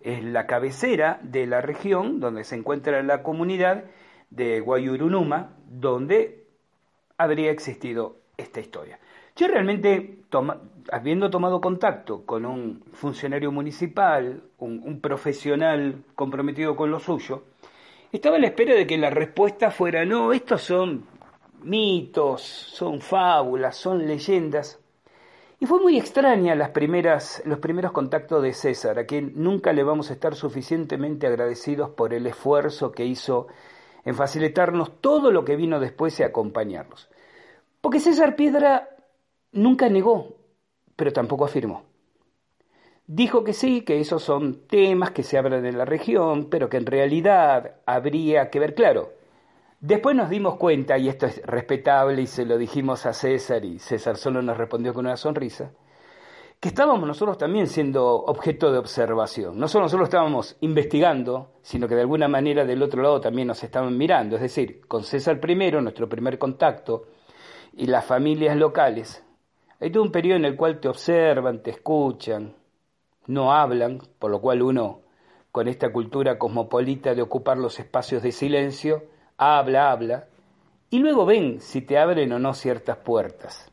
[0.00, 3.84] es la cabecera de la región donde se encuentra la comunidad
[4.30, 6.45] de Guayurunuma, donde
[7.18, 8.98] habría existido esta historia.
[9.36, 10.20] Yo realmente,
[10.90, 17.44] habiendo tomado contacto con un funcionario municipal, un, profesional comprometido con lo suyo,
[18.12, 21.04] estaba a la espera de que la respuesta fuera, no, estos son
[21.62, 24.78] mitos, son fábulas, son leyendas.
[25.60, 29.82] Y fue muy extraña las primeras, los primeros contactos de César, a quien nunca le
[29.82, 33.48] vamos a estar suficientemente agradecidos por el esfuerzo que hizo
[34.06, 37.10] en facilitarnos todo lo que vino después y acompañarnos.
[37.82, 38.88] Porque César Piedra
[39.52, 40.36] nunca negó,
[40.94, 41.82] pero tampoco afirmó.
[43.08, 46.76] Dijo que sí, que esos son temas que se hablan en la región, pero que
[46.76, 49.12] en realidad habría que ver claro.
[49.80, 53.80] Después nos dimos cuenta, y esto es respetable, y se lo dijimos a César, y
[53.80, 55.72] César solo nos respondió con una sonrisa,
[56.60, 59.58] que estábamos nosotros también siendo objeto de observación.
[59.58, 63.62] No solo nosotros estábamos investigando, sino que de alguna manera del otro lado también nos
[63.62, 64.36] estaban mirando.
[64.36, 67.04] Es decir, con César primero, nuestro primer contacto,
[67.76, 69.22] y las familias locales,
[69.80, 72.54] hay todo un periodo en el cual te observan, te escuchan,
[73.26, 75.02] no hablan, por lo cual uno,
[75.52, 79.04] con esta cultura cosmopolita de ocupar los espacios de silencio,
[79.36, 80.28] habla, habla,
[80.88, 83.70] y luego ven si te abren o no ciertas puertas.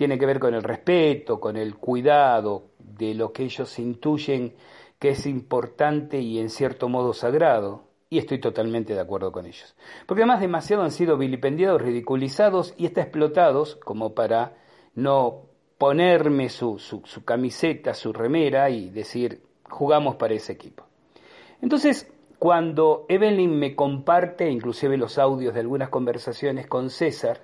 [0.00, 4.54] Tiene que ver con el respeto, con el cuidado de lo que ellos intuyen
[4.98, 9.76] que es importante y en cierto modo sagrado, y estoy totalmente de acuerdo con ellos.
[10.06, 14.56] Porque además demasiado han sido vilipendiados, ridiculizados y hasta explotados como para
[14.94, 15.42] no
[15.76, 20.86] ponerme su, su, camiseta, su remera y decir, jugamos para ese equipo.
[21.60, 27.42] Entonces, cuando Evelyn me comparte inclusive los audios de algunas conversaciones con César,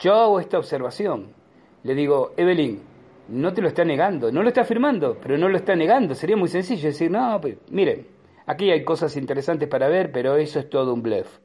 [0.00, 1.43] yo hago esta observación.
[1.84, 2.82] Le digo, Evelyn,
[3.28, 6.14] no te lo está negando, no lo está afirmando, pero no lo está negando.
[6.14, 8.06] Sería muy sencillo decir, no, pues, miren,
[8.46, 11.38] Aquí hay cosas interesantes para ver, pero eso es todo un bluff.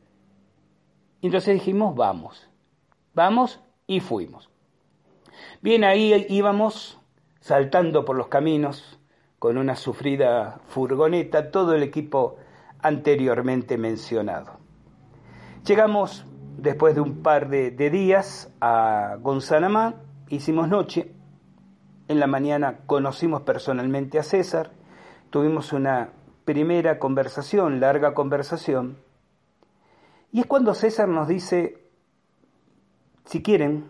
[1.21, 2.49] Entonces dijimos, vamos,
[3.13, 4.49] vamos y fuimos.
[5.61, 6.99] Bien, ahí íbamos
[7.39, 8.99] saltando por los caminos
[9.37, 12.35] con una sufrida furgoneta, todo el equipo
[12.81, 14.59] anteriormente mencionado.
[15.65, 16.25] Llegamos
[16.57, 19.95] después de un par de, días a Gonzanamá,
[20.29, 21.11] hicimos noche,
[22.07, 24.71] en la mañana conocimos personalmente a César,
[25.29, 26.09] tuvimos una
[26.45, 28.97] primera conversación, larga conversación,
[30.31, 31.83] y es cuando César nos dice,
[33.25, 33.89] si quieren,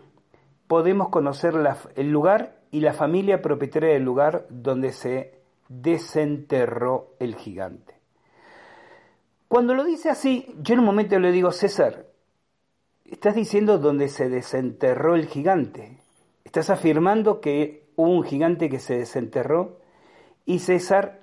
[0.66, 1.54] podemos conocer
[1.96, 7.94] el lugar y la familia propietaria del lugar donde se desenterró el gigante.
[9.48, 12.06] Cuando lo dice así, yo en un momento le digo, César,
[13.04, 15.99] estás diciendo donde se desenterró el gigante.
[16.44, 19.78] Estás afirmando que hubo un gigante que se desenterró.
[20.44, 21.20] Y César,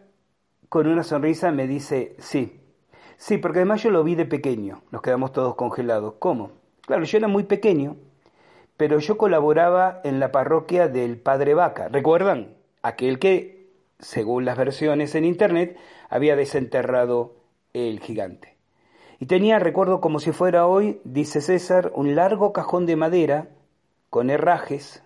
[0.70, 2.62] con una sonrisa, me dice, sí,
[3.18, 4.82] sí, porque además yo lo vi de pequeño.
[4.92, 6.16] Nos quedamos todos congelados.
[6.20, 6.52] ¿Cómo?
[6.82, 7.98] Claro, yo era muy pequeño
[8.78, 11.90] pero yo colaboraba en la parroquia del Padre Vaca.
[11.90, 12.56] ¿Recuerdan?
[12.84, 15.78] Aquel que, según las versiones en internet,
[16.10, 17.36] había desenterrado
[17.74, 18.56] el gigante.
[19.20, 23.50] Y tenía, recuerdo como si fuera hoy, dice César, un largo cajón de madera
[24.12, 25.04] con herrajes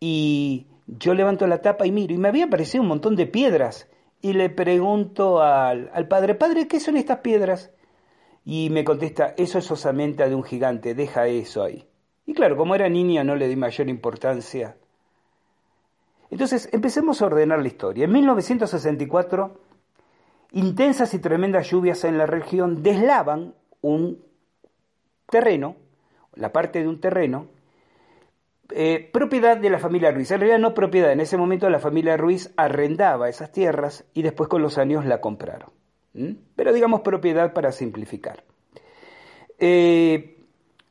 [0.00, 3.88] y yo levanto la tapa y miro y me había aparecido un montón de piedras
[4.20, 7.70] y le pregunto al, al padre, padre, ¿qué son estas piedras?
[8.44, 11.86] Y me contesta, eso es osamenta de un gigante, deja eso ahí.
[12.26, 14.76] Y claro, como era niña no le di mayor importancia.
[16.30, 18.04] Entonces, empecemos a ordenar la historia.
[18.04, 19.60] En 1964,
[20.52, 24.22] intensas y tremendas lluvias en la región deslavan un
[25.30, 25.76] terreno,
[26.34, 27.48] la parte de un terreno,
[28.74, 30.30] eh, propiedad de la familia Ruiz.
[30.30, 34.48] En realidad no propiedad, en ese momento la familia Ruiz arrendaba esas tierras y después
[34.48, 35.70] con los años la compraron.
[36.56, 38.42] Pero digamos propiedad para simplificar.
[39.58, 40.38] Eh,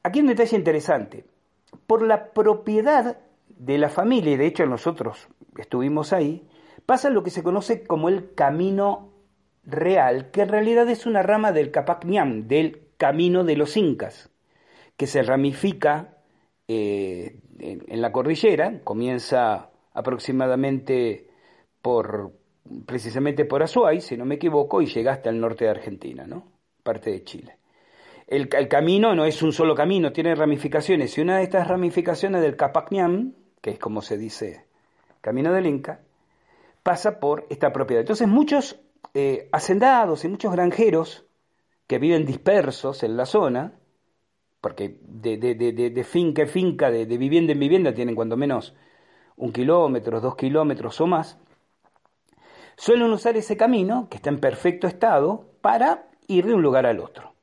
[0.07, 1.25] Aquí un detalle interesante.
[1.86, 3.17] Por la propiedad
[3.49, 6.47] de la familia, y de hecho nosotros estuvimos ahí,
[6.86, 9.11] pasa lo que se conoce como el camino
[9.65, 14.30] real, que en realidad es una rama del Capac del camino de los incas,
[14.95, 16.19] que se ramifica
[16.69, 21.28] eh, en, la cordillera, comienza aproximadamente
[21.82, 22.32] por
[22.86, 26.43] precisamente por Azuay, si no me equivoco, y llega hasta el norte de Argentina, ¿no?
[26.84, 27.58] Parte de Chile
[28.28, 31.18] el, camino no es un solo camino, tiene ramificaciones.
[31.18, 34.66] Y una de estas ramificaciones del Capacñán, que es como se dice
[35.22, 36.01] camino del Inca,
[36.84, 38.01] pasa por esta propiedad.
[38.01, 38.80] Entonces muchos
[39.14, 41.26] eh, hacendados y muchos granjeros
[41.88, 43.74] que viven dispersos en la zona,
[44.62, 48.76] porque de, de, de, de finca en finca, de, vivienda en vivienda, tienen cuando menos
[49.36, 51.39] un kilómetro, dos kilómetros o más,
[52.76, 56.99] suelen usar ese camino, que está en perfecto estado, para ir de un lugar al
[56.99, 57.34] otro.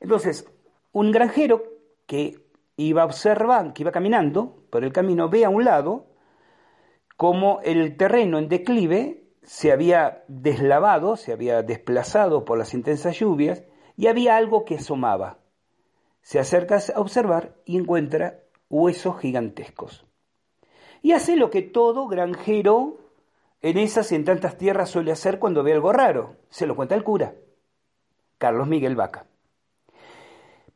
[0.00, 0.48] Entonces,
[0.92, 1.62] un granjero
[2.06, 2.36] que
[2.76, 6.06] iba observando, que iba caminando por el camino, ve a un lado
[7.16, 13.64] como el terreno en declive se había deslavado, se había desplazado por las intensas lluvias
[13.96, 15.38] y había algo que asomaba.
[16.28, 20.04] Se acerca a observar y encuentra huesos gigantescos.
[21.00, 22.98] Y hace lo que todo granjero
[23.62, 26.36] en esas y en tantas tierras suele hacer cuando ve algo raro.
[26.50, 27.32] Se lo cuenta el cura,
[28.36, 29.24] Carlos Miguel Vaca.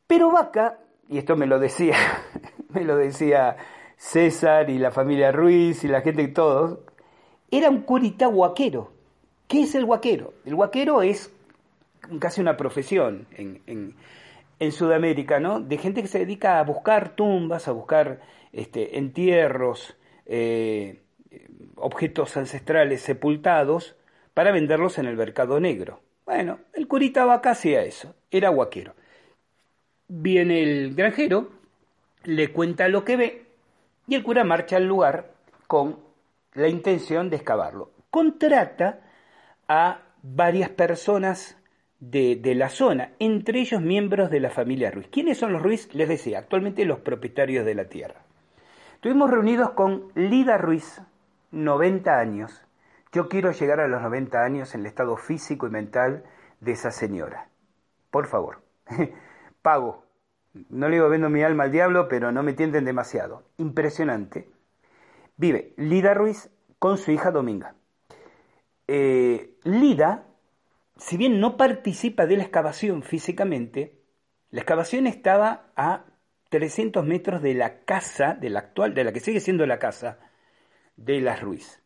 [0.06, 0.78] Pero Vaca,
[1.10, 1.96] y esto me lo decía,
[2.70, 3.58] me lo decía
[3.98, 6.78] César y la familia Ruiz y la gente y todos,
[7.50, 8.90] era un curita huaquero.
[9.48, 10.32] ¿Qué es el huaquero?
[10.46, 11.30] El huaquero es
[12.20, 13.94] casi una profesión en,
[14.72, 15.60] Sudamérica, ¿no?
[15.60, 18.20] De gente que se dedica a buscar tumbas, a buscar
[18.52, 19.96] este, entierros,
[20.26, 21.00] eh,
[21.76, 23.96] objetos ancestrales sepultados
[24.34, 26.00] para venderlos en el mercado negro.
[26.24, 28.94] Bueno, el curita vaca hacía eso, era huaquero.
[30.08, 31.50] Viene el granjero,
[32.24, 33.46] le cuenta lo que ve
[34.06, 35.32] y el cura marcha al lugar
[35.66, 35.98] con
[36.54, 37.90] la intención de excavarlo.
[38.10, 39.00] Contrata
[39.68, 41.56] a varias personas
[42.02, 45.06] de, la zona, entre ellos miembros de la familia Ruiz.
[45.08, 45.94] ¿Quiénes son los Ruiz?
[45.94, 48.22] Les decía, actualmente los propietarios de la tierra.
[48.94, 51.00] Estuvimos reunidos con Lida Ruiz,
[51.52, 52.60] 90 años.
[53.12, 56.24] Yo quiero llegar a los 90 años en el estado físico y mental
[56.60, 57.48] de esa señora.
[58.10, 58.62] Por favor.
[59.62, 60.04] pago.
[60.70, 63.44] No le digo vendo mi alma al diablo, pero no me tienten demasiado.
[63.58, 64.50] Impresionante.
[65.36, 66.50] Vive Lida Ruiz
[66.80, 67.74] con su hija Dominga.
[68.88, 70.26] Eh, Lida,
[71.02, 73.98] si bien no participa de la excavación físicamente,
[74.50, 76.04] la excavación estaba a
[76.48, 80.18] 300 metros de la casa, de la actual, de la que sigue siendo la casa
[80.96, 81.82] de las Ruiz.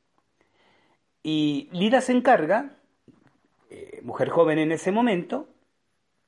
[1.22, 2.76] Y Lida se encarga,
[3.70, 5.48] eh, mujer joven en ese momento,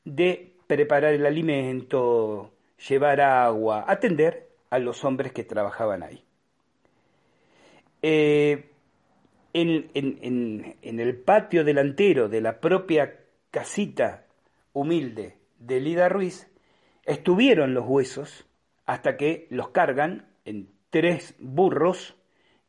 [0.05, 2.53] de preparar el alimento,
[2.89, 6.25] llevar agua, atender a los hombres que trabajaban ahí.
[8.01, 8.68] Eh,
[9.61, 14.27] en, el patio delantero de la propia casita
[14.73, 16.49] humilde de Lida Ruiz
[17.05, 18.47] estuvieron los huesos
[18.87, 22.17] hasta que los cargan en tres burros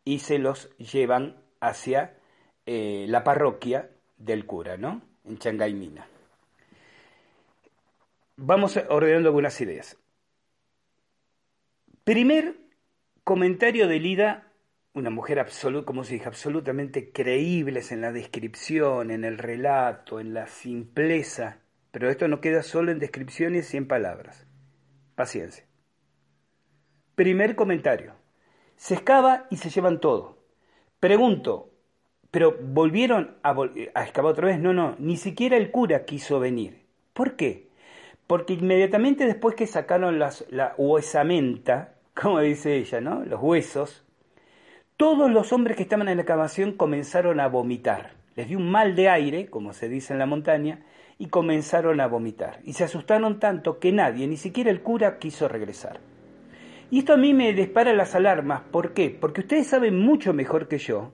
[0.03, 2.17] y se los llevan hacia
[2.65, 5.01] eh, la parroquia del cura, ¿no?
[5.25, 6.07] En Changaimina.
[8.37, 9.97] Vamos ordenando algunas ideas.
[12.03, 12.55] Primer
[13.23, 14.48] comentario de Lida,
[14.93, 15.45] una mujer
[15.85, 21.59] como se dice, absolutamente creíbles en la descripción, en el relato, en la simpleza,
[21.91, 24.47] pero esto no queda solo en descripciones y en palabras.
[25.15, 25.65] Paciencia.
[27.15, 28.13] Primer comentario.
[28.75, 30.43] Se excava y se llevan todo.
[30.99, 31.71] Pregunto,
[32.31, 33.55] ¿pero volvieron a,
[33.95, 34.59] a excavar otra vez?
[34.59, 36.85] No, no, ni siquiera el cura quiso venir.
[37.13, 37.69] ¿Por qué?
[38.27, 43.25] Porque inmediatamente después que sacaron las, la huesamenta, como dice ella, ¿no?
[43.25, 44.05] Los huesos,
[44.99, 48.15] todos los hombres que estaban en la excavación comenzaron a vomitar.
[48.35, 50.81] Les dio un mal de aire, como se dice en la montaña,
[51.17, 52.59] y comenzaron a vomitar.
[52.65, 56.01] Y se asustaron tanto que nadie, ni siquiera el cura, quiso regresar.
[56.91, 58.59] Y esto a mí me dispara las alarmas.
[58.71, 59.09] ¿Por qué?
[59.09, 61.13] Porque ustedes saben mucho mejor que yo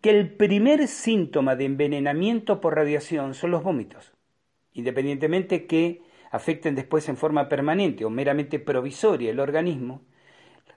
[0.00, 4.12] que el primer síntoma de envenenamiento por radiación son los vómitos.
[4.72, 6.02] Independientemente que
[6.32, 10.02] afecten después en forma permanente o meramente provisoria el organismo,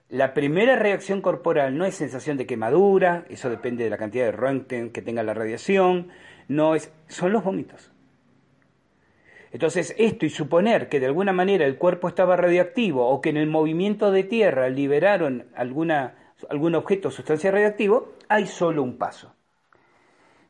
[0.08, 4.32] la primera reacción corporal no es sensación de quemadura, eso depende de la cantidad de
[4.32, 6.08] Röntgen que tenga la radiación,
[6.48, 7.92] no es, son los vómitos.
[9.52, 13.36] Entonces, esto y suponer que de alguna manera el cuerpo estaba radiactivo o que en
[13.36, 16.14] el movimiento de tierra liberaron alguna,
[16.48, 19.34] algún objeto o sustancia radiactivo, hay solo un paso.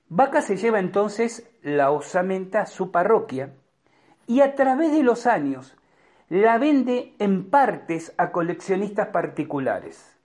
[0.08, 3.54] Vaca se lleva entonces la osamenta a su parroquia
[4.26, 5.76] y a través de los años
[6.28, 10.16] la vende en partes a coleccionistas particulares,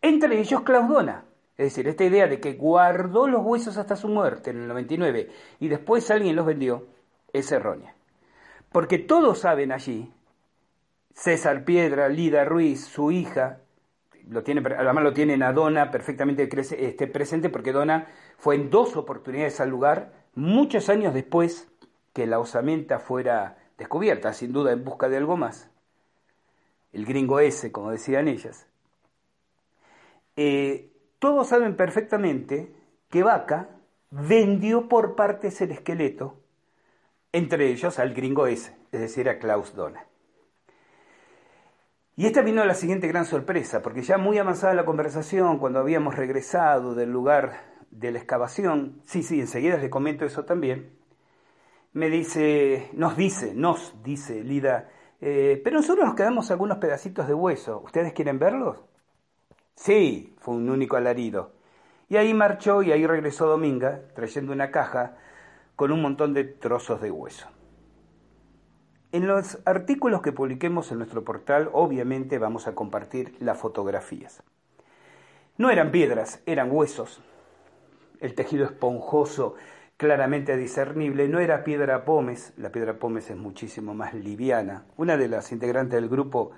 [0.00, 1.24] entre ellos Claudona.
[1.56, 5.28] Es decir, esta idea de que guardó los huesos hasta su muerte en el 99
[5.58, 6.86] y después alguien los vendió
[7.34, 7.94] es errónea.
[8.72, 10.10] Porque todos saben allí,
[11.12, 13.58] César Piedra, Lida Ruiz, su hija,
[14.26, 16.48] lo tiene, además lo tienen a Dona perfectamente
[16.78, 18.06] este, presente porque Dona
[18.38, 21.68] fue en dos oportunidades al lugar, muchos años después
[22.14, 25.68] que la osamenta fuera descubierta, sin duda en busca de algo más.
[26.92, 28.68] El gringo ese, como decían ellas.
[30.36, 32.72] Eh, todos saben perfectamente
[33.08, 33.70] que Vaca
[34.10, 36.36] vendió por partes el esqueleto
[37.32, 40.04] entre ellos al gringo ese, es decir, a Klaus Dona.
[42.16, 46.16] Y esta vino la siguiente gran sorpresa, porque ya muy avanzada la conversación, cuando habíamos
[46.16, 50.99] regresado del lugar de la excavación, sí, sí, enseguida les comento eso también,
[51.92, 54.88] me dice, nos dice, nos dice Lida,
[55.20, 58.78] eh, pero nosotros nos quedamos algunos pedacitos de hueso, ¿ustedes quieren verlos?
[59.74, 61.52] Sí, fue un único alarido.
[62.08, 65.16] Y ahí marchó y ahí regresó Dominga, trayendo una caja
[65.76, 67.48] con un montón de trozos de hueso.
[69.12, 74.42] En los artículos que publiquemos en nuestro portal, obviamente vamos a compartir las fotografías.
[75.56, 77.20] No eran piedras, eran huesos.
[78.20, 79.56] El tejido esponjoso,
[80.00, 84.86] claramente discernible, no era piedra pómez, la piedra pómez es muchísimo más liviana.
[84.96, 86.52] Una de las integrantes del grupo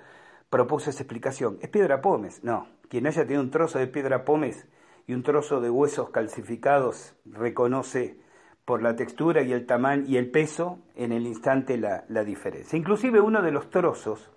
[0.49, 1.57] propuso esa explicación.
[1.59, 2.41] ¿Es piedra pómez?
[2.41, 2.69] No.
[2.87, 4.65] Quien haya tenido un trozo de piedra pómez
[5.07, 8.17] y un trozo de huesos calcificados reconoce
[8.63, 12.79] por la textura y el tamaño y el peso en el instante la, la diferencia.
[12.79, 14.31] Inclusive uno de los trozos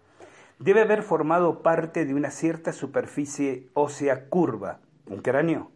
[0.58, 5.70] debe haber formado parte de una cierta superficie ósea curva, un cráneo,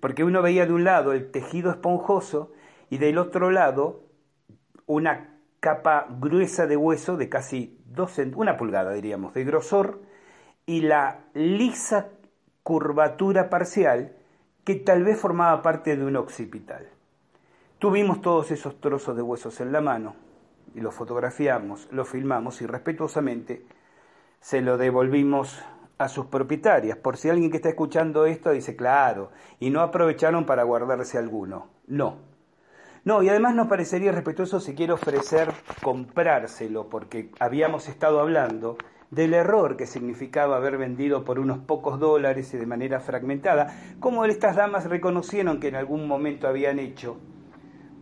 [0.00, 2.52] porque uno veía de un lado el tejido esponjoso
[2.94, 4.04] y del otro lado
[4.86, 10.00] una capa gruesa de hueso de casi dos, una pulgada, diríamos, de grosor
[10.64, 12.10] y la lisa
[12.62, 14.12] curvatura parcial
[14.62, 16.88] que tal vez formaba parte de un occipital.
[17.80, 20.14] Tuvimos todos esos trozos de huesos en la mano
[20.72, 23.66] y los fotografiamos, los filmamos y respetuosamente
[24.38, 25.60] se lo devolvimos
[25.98, 26.96] a sus propietarias.
[26.96, 31.70] Por si alguien que está escuchando esto dice, claro, y no aprovecharon para guardarse alguno.
[31.88, 32.33] No.
[33.04, 35.52] No, y además nos parecería respetuoso si quiere ofrecer
[35.82, 38.78] comprárselo, porque habíamos estado hablando
[39.10, 44.24] del error que significaba haber vendido por unos pocos dólares y de manera fragmentada, como
[44.24, 47.18] estas damas reconocieron que en algún momento habían hecho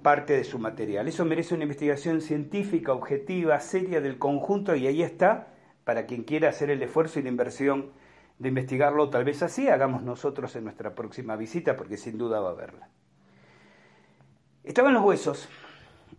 [0.05, 1.09] parte de su material.
[1.09, 5.49] Eso merece una investigación científica, objetiva, seria del conjunto y ahí está,
[5.83, 7.91] para quien quiera hacer el esfuerzo y la inversión
[8.39, 12.51] de investigarlo, tal vez así, hagamos nosotros en nuestra próxima visita, porque sin duda va
[12.51, 12.89] a haberla.
[14.65, 15.49] Estaban los huesos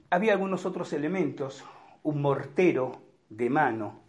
[0.10, 1.64] había algunos otros elementos,
[2.04, 4.02] un mortero de mano,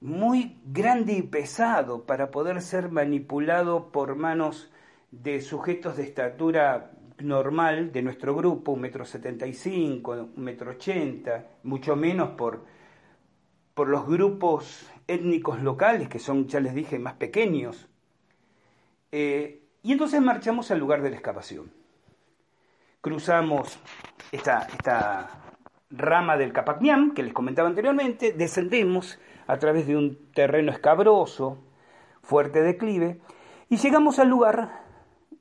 [0.00, 4.72] muy grande y pesado para poder ser manipulado por manos
[5.10, 10.70] de sujetos de estatura normal de nuestro grupo, un metro setenta y cinco, un metro
[10.70, 12.64] ochenta, mucho menos por,
[13.74, 17.88] por los grupos étnicos locales, que son, ya les dije, más pequeños.
[19.10, 21.81] Eh, y entonces marchamos al lugar de la excavación.
[23.02, 23.78] Cruzamos
[24.30, 25.28] esta, esta
[25.90, 31.58] rama del Capacmiam, que les comentaba anteriormente, descendemos a través de un terreno escabroso,
[32.22, 33.20] fuerte declive,
[33.68, 34.84] y llegamos al lugar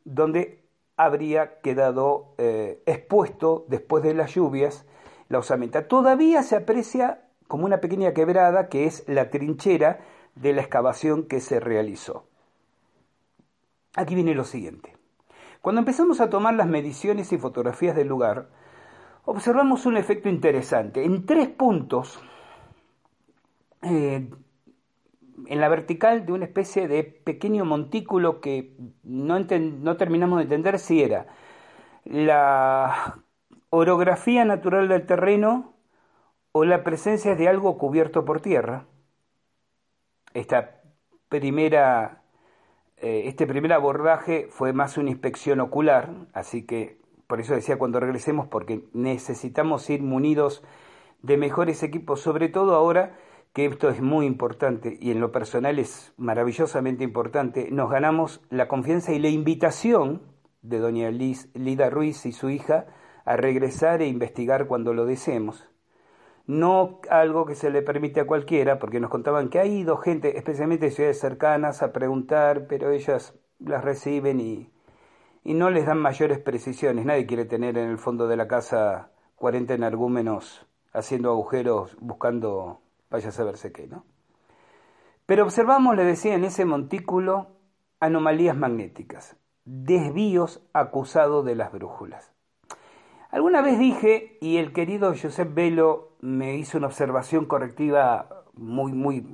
[0.04, 0.64] donde
[0.98, 4.86] habría quedado eh, expuesto después de las lluvias
[5.30, 5.88] la osamenta.
[5.88, 10.00] Todavía se aprecia como una pequeña quebrada que es la trinchera
[10.36, 12.26] de la excavación que se realizó.
[13.96, 15.01] Aquí viene lo siguiente.
[15.62, 18.50] Cuando empezamos a tomar las mediciones y fotografías del lugar,
[19.26, 21.06] observamos un efecto interesante.
[21.06, 22.20] En tres puntos,
[23.84, 24.30] eh,
[25.48, 30.80] en la vertical de una especie de pequeño montículo que no, no terminamos de entender
[30.80, 31.28] si era
[32.06, 33.20] la
[33.70, 35.74] orografía natural del terreno
[36.52, 38.86] o la presencia de algo cubierto por tierra.
[40.34, 40.82] Esta
[41.30, 42.21] primera,
[43.02, 48.00] eh, este primer abordaje fue más una inspección ocular, así que por eso decía cuando
[48.00, 50.64] regresemos, porque necesitamos ir munidos
[51.24, 53.18] de mejores equipos, sobre todo ahora
[53.54, 58.68] que esto es muy importante y en lo personal es maravillosamente importante, nos ganamos la
[58.68, 60.22] confianza y la invitación
[60.62, 62.86] de doña Liz, Lida Ruiz y su hija
[63.26, 65.71] a regresar e investigar cuando lo deseemos.
[66.48, 70.38] No algo que se le permite a cualquiera, porque nos contaban que ha ido gente,
[70.38, 74.72] especialmente de ciudades cercanas, a preguntar, pero ellas las reciben y,
[75.44, 77.06] y no les dan mayores precisiones.
[77.06, 83.30] Nadie quiere tener en el fondo de la casa 40 energúmenos haciendo agujeros buscando vaya
[83.30, 84.06] a saberse qué, ¿no?
[85.26, 87.48] Pero observamos, le decía, en ese montículo
[88.00, 92.34] anomalías magnéticas, desvíos acusados de las brújulas.
[93.30, 99.26] Alguna vez dije, y el querido Josep Velo me hizo una observación correctiva muy, muy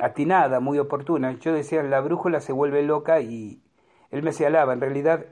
[0.00, 1.32] atinada, muy oportuna.
[1.38, 3.62] Yo decía, la brújula se vuelve loca y
[4.10, 5.26] él me señalaba, en realidad,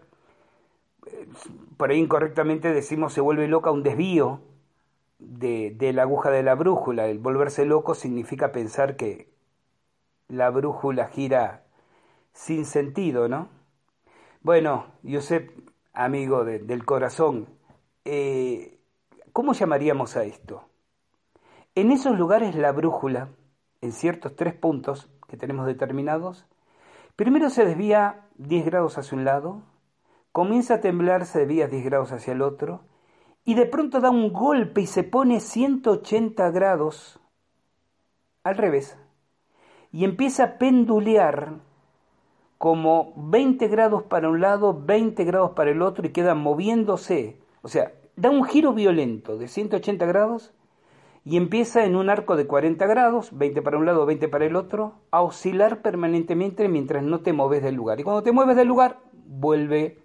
[1.07, 1.29] eh,
[1.77, 4.41] por ahí incorrectamente decimos se vuelve loca un desvío
[5.19, 7.07] de, la aguja de la brújula.
[7.07, 9.33] El volverse loco significa pensar que
[10.29, 11.65] la brújula gira
[12.33, 13.49] sin sentido, ¿no?
[14.43, 15.51] Bueno, Josep,
[15.93, 17.49] amigo del corazón,
[18.05, 18.79] eh,
[19.33, 20.68] ¿cómo llamaríamos a esto?
[21.79, 23.29] En esos lugares la brújula,
[23.83, 26.45] en ciertos tres puntos que tenemos determinados,
[27.15, 29.63] primero se desvía 10 grados hacia un lado,
[30.33, 32.81] comienza a temblar, se desvía 10 grados hacia el otro,
[33.45, 37.21] y de pronto da un golpe y se pone 180 grados
[38.43, 38.99] al revés
[39.93, 41.61] y empieza a pendulear
[42.59, 47.41] como 20 grados para un lado, 20 grados para el otro y queda moviéndose.
[47.63, 50.53] O sea, da un giro violento de 180 grados
[51.29, 54.57] y empieza en un arco de 40 grados, 20 para un lado, 20 para el
[54.57, 58.01] otro, a oscilar permanentemente mientras no te mueves del lugar.
[58.01, 59.99] Y cuando te mueves del lugar, vuelve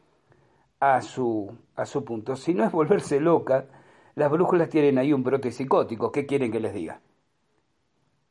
[0.81, 2.35] a su, a su punto.
[2.35, 3.67] Si no es volverse loca,
[4.15, 6.11] las brújulas tienen ahí un brote psicótico.
[6.11, 6.99] ¿Qué quieren que les diga?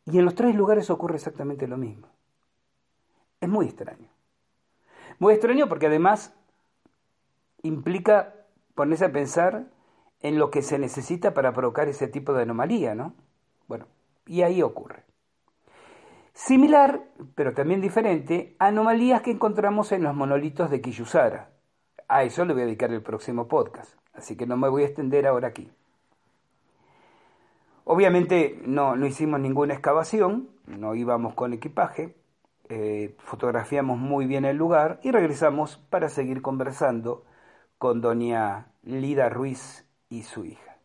[0.05, 2.09] Y en los tres lugares ocurre exactamente lo mismo.
[3.40, 4.11] Es muy extraño.
[5.18, 6.34] Muy extraño porque además
[7.62, 8.34] implica
[8.74, 9.72] ponerse a pensar
[10.23, 13.14] en lo que se necesita para provocar ese tipo de anomalía, ¿no?
[13.68, 13.87] Bueno,
[14.27, 15.05] y ahí ocurre.
[16.33, 17.03] Similar,
[17.35, 21.51] pero también diferente, anomalías que encontramos en los monolitos de Kiyusara,
[22.09, 24.87] a eso le voy a dedicar el próximo podcast, así que no me voy a
[24.87, 25.70] extender ahora aquí.
[27.85, 32.16] Obviamente no, no hicimos ninguna excavación, no íbamos con equipaje,
[32.68, 37.25] eh, fotografiamos muy bien el lugar y regresamos para seguir conversando
[37.77, 40.77] con doña Lida Ruiz y su hija.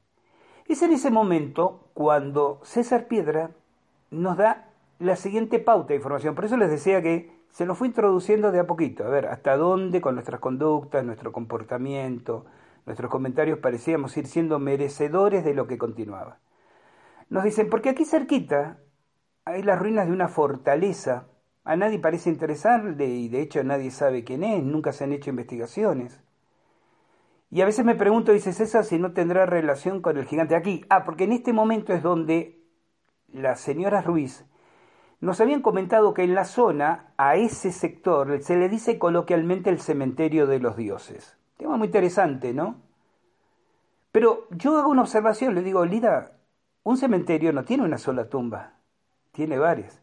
[0.68, 3.52] Es en ese momento cuando César Piedra
[4.10, 4.70] nos da
[5.00, 6.34] la siguiente pauta de información.
[6.34, 9.58] Por eso les decía que se nos fue introduciendo de a poquito, a ver, hasta
[9.58, 12.46] dónde con nuestras conductas, nuestro comportamiento,
[12.86, 16.40] nuestros comentarios parecíamos ir siendo merecedores de lo que continuaba.
[17.30, 18.80] Nos dicen, porque aquí cerquita
[19.44, 21.28] hay las ruinas de una fortaleza,
[21.66, 25.30] a nadie parece interesarle y de hecho nadie sabe quién es, nunca se han hecho
[25.30, 26.22] investigaciones.
[27.50, 30.84] Y a veces me pregunto, dice César, si no tendrá relación con el gigante aquí.
[30.90, 32.62] Ah, porque en este momento es donde
[33.28, 34.46] la señora Ruiz
[35.20, 39.80] nos habían comentado que en la zona, a ese sector, se le dice coloquialmente el
[39.80, 41.38] cementerio de los dioses.
[41.58, 42.76] Tema muy interesante, ¿no?
[44.12, 46.34] Pero yo hago una observación, le digo, Lida,
[46.84, 48.74] un cementerio no tiene una sola tumba,
[49.32, 50.02] tiene varias.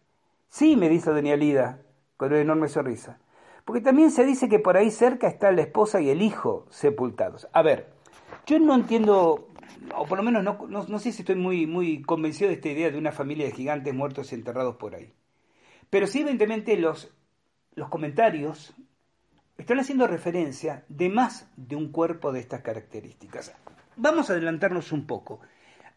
[0.49, 1.81] Sí, me dice doña Lida,
[2.17, 3.19] con una enorme sonrisa.
[3.65, 7.49] Porque también se dice que por ahí cerca está la esposa y el hijo sepultados.
[7.53, 7.93] A ver,
[8.47, 9.49] yo no entiendo,
[9.97, 12.91] o por lo menos no, no, sé si estoy muy, muy convencido de esta idea
[12.91, 15.13] de una familia de gigantes muertos y enterrados por ahí.
[15.89, 17.15] Pero sí, evidentemente, los,
[17.75, 18.75] los comentarios
[19.57, 23.55] están haciendo referencia de más de un cuerpo de estas características.
[23.97, 25.41] Vamos a adelantarnos un poco.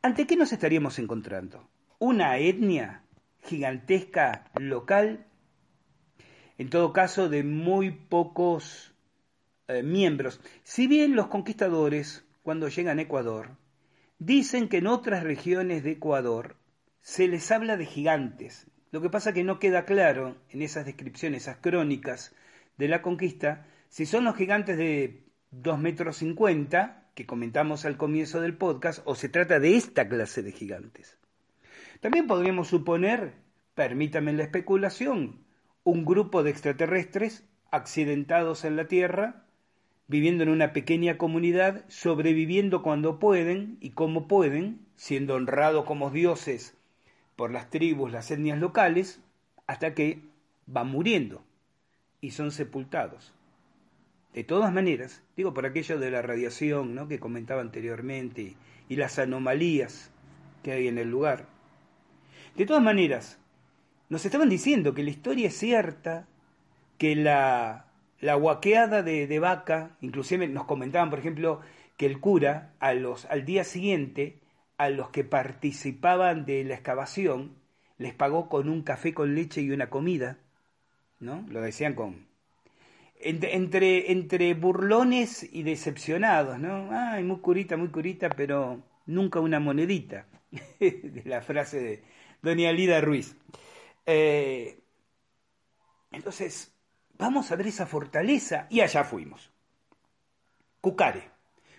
[0.01, 1.67] ¿Ante qué nos estaríamos encontrando?
[1.99, 3.03] ¿Una etnia
[3.43, 5.25] gigantesca local
[6.57, 8.93] en todo caso de muy pocos
[9.67, 10.39] eh, miembros.
[10.63, 13.51] Si bien los conquistadores, cuando llegan a Ecuador,
[14.19, 16.55] dicen que en otras regiones de Ecuador
[17.01, 18.67] se les habla de gigantes.
[18.91, 22.33] Lo que pasa que no queda claro en esas descripciones, esas crónicas
[22.77, 28.41] de la conquista, si son los gigantes de 2 metros 50 que comentamos al comienzo
[28.41, 31.17] del podcast o se trata de esta clase de gigantes.
[31.99, 33.33] También podríamos suponer,
[33.73, 35.46] permítame la especulación,
[35.87, 39.45] un grupo de extraterrestres accidentados en la Tierra,
[40.09, 46.75] viviendo en una pequeña comunidad, sobreviviendo cuando pueden y como pueden, siendo honrados como dioses
[47.37, 49.21] por las tribus, las etnias locales,
[49.65, 50.19] hasta que
[50.65, 51.41] van muriendo
[52.19, 53.33] y son sepultados.
[54.33, 57.07] De todas maneras, digo por aquello de la radiación ¿no?
[57.07, 58.57] que comentaba anteriormente
[58.89, 60.11] y las anomalías
[60.63, 61.45] que hay en el lugar.
[62.57, 63.39] De todas maneras,
[64.09, 66.27] nos estaban diciendo que la historia es cierta,
[66.97, 67.87] que la,
[68.19, 71.61] la guaqueada de, vaca, inclusive nos comentaban, por ejemplo,
[71.97, 74.39] que el cura al día siguiente,
[74.77, 77.55] a los que participaban de la excavación,
[77.97, 80.37] les pagó con un café con leche y una comida,
[81.19, 81.45] ¿no?
[81.49, 82.27] Lo decían con...
[83.19, 86.89] Entre, entre, burlones y decepcionados, ¿no?
[86.91, 90.27] Ay, muy curita, muy curita, pero nunca una monedita,
[90.79, 92.03] de la frase de
[92.43, 93.35] doña Lida Ruiz.
[94.07, 94.79] Eh,
[96.11, 96.73] entonces,
[97.17, 99.51] vamos a ver esa fortaleza y allá fuimos.
[100.81, 101.29] Cucare.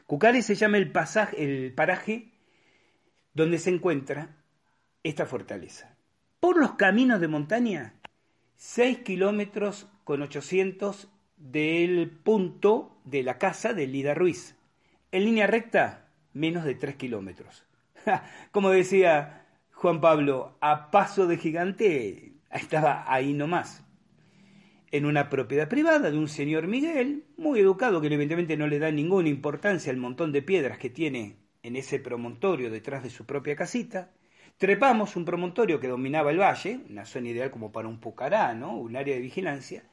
[0.07, 2.31] Cucare se llama el, pasaje, el paraje
[3.33, 4.37] donde se encuentra
[5.03, 5.97] esta fortaleza.
[6.39, 7.95] Por los caminos de montaña,
[8.57, 14.57] 6 kilómetros con 800 del punto de la casa de Lida Ruiz.
[15.13, 17.65] En línea recta, menos de 3 kilómetros.
[18.53, 19.48] Como decía
[19.81, 23.85] Juan Pablo, a paso de gigante, estaba ahí nomás.
[24.91, 28.91] En una propiedad privada de un señor Miguel, muy educado, que evidentemente no le da
[28.91, 33.55] ninguna importancia al montón de piedras que tiene en ese promontorio detrás de su propia
[33.55, 34.11] casita.
[34.57, 38.77] Trepamos un promontorio que dominaba el valle, una zona ideal como para un pucará, ¿no?
[38.77, 39.85] un área de vigilancia,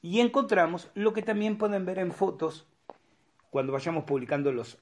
[0.00, 2.66] y encontramos lo que también pueden ver en fotos
[3.50, 4.78] cuando vayamos publicando los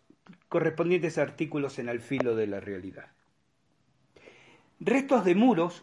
[0.49, 3.07] correspondientes artículos en Al filo de la realidad.
[4.87, 5.83] Restos de muros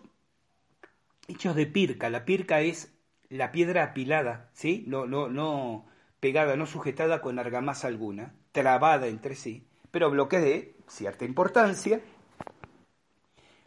[1.28, 2.12] hechos de pirca.
[2.12, 2.94] La pirca es
[3.30, 4.84] la piedra apilada, ¿sí?
[4.86, 5.88] No, no, no
[6.20, 12.00] pegada, no sujetada con argamasa alguna, trabada entre sí, pero bloques de cierta importancia.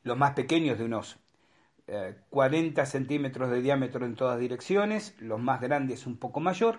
[0.04, 1.18] Los más pequeños de unos
[2.30, 6.78] 40 eh, centímetros de diámetro en todas direcciones, los más grandes un poco mayor.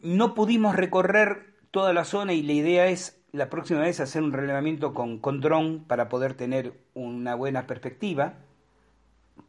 [0.00, 4.32] No pudimos recorrer toda la zona y la idea es la próxima vez hacer un
[4.32, 8.34] relevamiento con, dron para poder tener una buena perspectiva,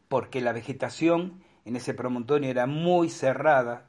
[0.08, 3.86] porque la vegetación en ese promontorio era muy cerrada,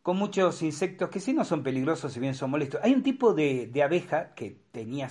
[0.00, 2.80] con muchos insectos que sí no son peligrosos, si bien son molestos.
[2.82, 5.10] Hay un tipo de, abeja que tenía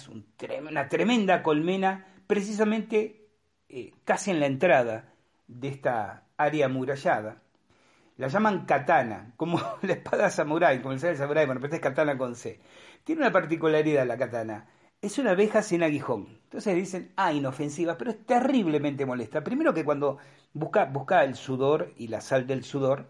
[0.66, 3.28] una tremenda colmena precisamente
[3.70, 5.14] eh, casi en la entrada
[5.48, 7.43] de esta área amurallada.
[8.18, 12.36] La llaman katana, como la espada samurai, como el samurai, bueno, pero es katana con
[12.36, 12.59] C.
[13.03, 14.70] Tiene una particularidad la katana.
[15.01, 16.39] Es una abeja sin aguijón.
[16.43, 19.43] Entonces dicen, ah, inofensiva, pero es terriblemente molesta.
[19.43, 20.20] Primero que cuando
[20.53, 23.07] busca, busca el sudor y la sal del sudor,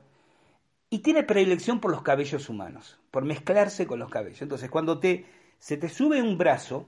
[0.89, 4.43] y tiene predilección por los cabellos humanos, por mezclarse con los cabellos.
[4.43, 5.25] Entonces, cuando te,
[5.57, 6.85] se te sube un brazo,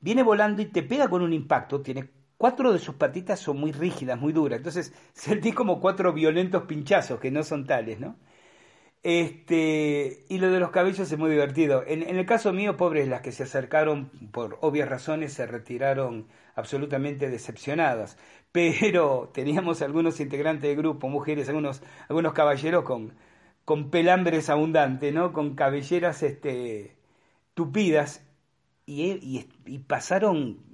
[0.00, 3.72] viene volando y te pega con un impacto, tiene cuatro de sus patitas son muy
[3.72, 4.58] rígidas, muy duras.
[4.58, 8.16] Entonces, sentís como cuatro violentos pinchazos que no son tales, ¿no?
[9.04, 11.84] Este, y lo de los cabellos es muy divertido.
[11.86, 17.28] En, el caso mío, pobres, las que se acercaron por obvias razones se retiraron absolutamente
[17.28, 18.16] decepcionadas.
[18.52, 23.14] Pero teníamos algunos integrantes del grupo, mujeres, algunos, algunos caballeros con,
[23.64, 25.32] con pelambres abundantes, ¿no?
[25.32, 26.96] Con cabelleras este,
[27.54, 28.22] tupidas.
[28.86, 30.73] Y, y pasaron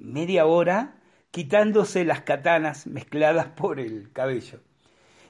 [0.00, 0.96] media hora
[1.30, 4.60] quitándose las katanas mezcladas por el cabello.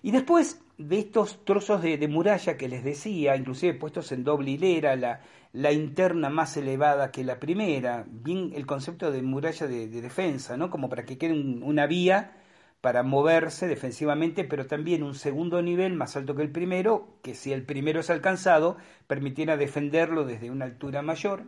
[0.03, 4.97] Y después de estos trozos de, muralla que les decía, inclusive puestos en doble hilera,
[4.97, 5.21] la,
[5.53, 10.71] la, interna más elevada que la primera, bien el concepto de muralla de, defensa, ¿no?
[10.71, 12.33] Como para que quede una vía
[12.81, 17.53] para moverse defensivamente, pero también un segundo nivel más alto que el primero, que si
[17.53, 21.45] el primero es alcanzado, permitiera defenderlo desde una altura mayor.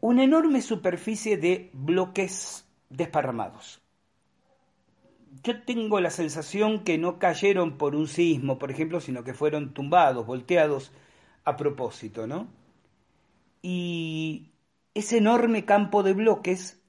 [0.00, 3.80] Una enorme superficie de bloques desparramados
[5.42, 9.72] yo tengo la sensación que no cayeron por un sismo, por ejemplo, sino que fueron
[9.72, 10.92] tumbados, volteados
[11.44, 12.48] a propósito, ¿no?
[13.62, 14.50] Y
[14.94, 16.80] ese enorme campo de bloques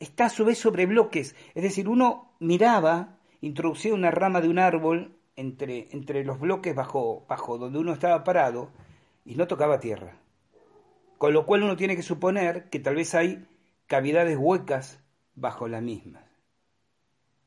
[0.00, 4.58] está a su vez sobre bloques, es decir, uno miraba, introducía una rama de un
[4.58, 8.70] árbol entre, entre los bloques bajo, bajo donde uno estaba parado
[9.24, 10.16] y no tocaba tierra.
[11.18, 13.44] Con lo cual uno tiene que suponer que tal vez hay
[13.86, 15.00] cavidades huecas
[15.34, 16.24] bajo la misma.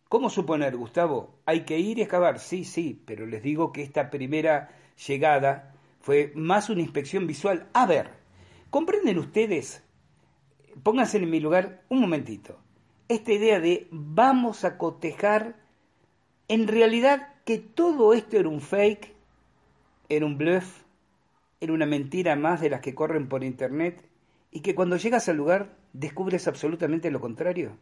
[0.10, 1.40] ¿Cómo suponer, Gustavo?
[1.46, 4.70] Hay que ir y excavar, sí, sí, pero les digo que esta primera
[5.08, 7.70] llegada fue más una inspección visual.
[7.72, 8.10] A ver,
[8.70, 9.82] ¿comprenden ustedes?
[10.84, 12.60] Pónganse en mi lugar un momentito.
[13.08, 15.56] Esta idea de vamos a cotejar,
[16.50, 19.14] en realidad que todo esto era un fake,
[20.10, 20.84] era un bluff,
[21.62, 24.04] era una mentira más de las que corren por internet
[24.52, 27.78] y que cuando llegas al lugar descubres absolutamente lo contrario.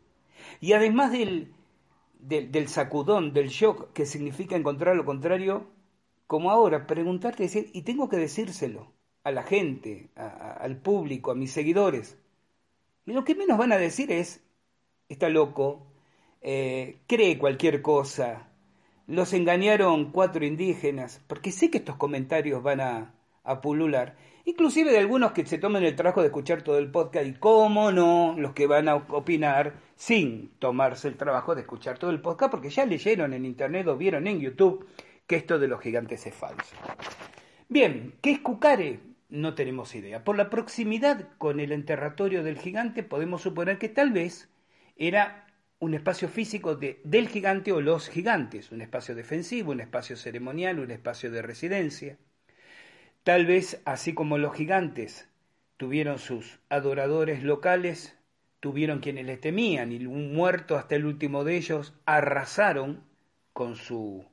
[0.61, 1.51] Y además del
[2.19, 5.67] del, sacudón, del shock que significa encontrar lo contrario,
[6.27, 11.35] como ahora, preguntarte y decir, y tengo que decírselo a la gente, al público, a
[11.35, 12.17] mis seguidores.
[13.05, 14.43] Y lo que menos van a decir es,
[15.07, 15.87] está loco,
[16.41, 18.51] eh, cree cualquier cosa,
[19.07, 24.15] los engañaron cuatro indígenas, porque sé que estos comentarios van a, a pulular
[24.49, 27.91] inclusive de algunos que se tomen el trabajo de escuchar todo el podcast y cómo
[27.91, 32.51] no, los que van a opinar sin tomarse el trabajo de escuchar todo el podcast
[32.51, 34.87] porque ya leyeron en internet o vieron en YouTube
[35.27, 36.75] que esto de los gigantes es falso.
[37.67, 38.99] Bien, ¿qué es Cucare?
[39.29, 40.23] No tenemos idea.
[40.23, 44.49] Por la proximidad con el enterratorio del gigante podemos suponer que tal vez
[44.97, 45.45] era
[45.77, 50.79] un espacio físico de, del gigante o los gigantes, un espacio defensivo, un espacio ceremonial,
[50.79, 52.17] un espacio de residencia.
[53.23, 55.29] Tal vez así como los gigantes
[55.77, 58.15] tuvieron sus adoradores locales,
[58.59, 63.03] tuvieron quienes les temían y un muerto hasta el último de ellos arrasaron
[63.53, 64.25] con su,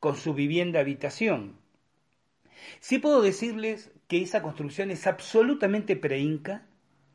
[0.00, 1.56] con su vivienda habitación.
[2.80, 6.66] Sí puedo decirles que esa construcción es absolutamente preinca,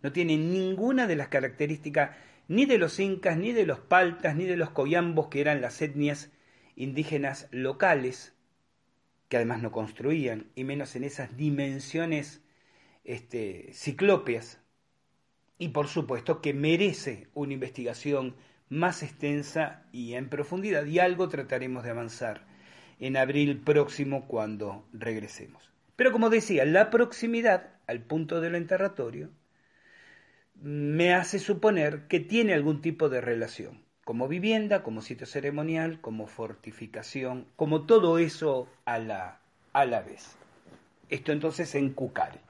[0.02, 2.12] no tiene ninguna de las características
[2.48, 5.82] ni de los incas, ni de los paltas, ni de los coyambos, que eran las
[5.82, 6.32] etnias
[6.76, 8.34] indígenas locales
[9.32, 12.42] que además no construían, y menos en esas dimensiones
[13.06, 14.60] este, ciclópeas,
[15.58, 18.36] y por supuesto que merece una investigación
[18.68, 22.46] más extensa y en profundidad, y algo trataremos de avanzar
[23.00, 25.72] en abril próximo cuando regresemos.
[25.96, 29.30] Pero como decía, la proximidad al punto del enterratorio
[30.56, 33.82] me hace suponer que tiene algún tipo de relación
[34.12, 39.40] como vivienda, como sitio ceremonial, como fortificación, como todo eso a la,
[39.72, 40.36] a la vez.
[41.08, 42.42] Esto entonces en Cucare.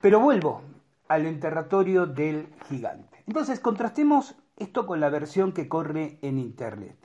[0.00, 0.62] Pero vuelvo
[1.08, 3.24] al enterratorio del gigante.
[3.26, 6.96] Entonces contrastemos esto con la versión que corre en internet.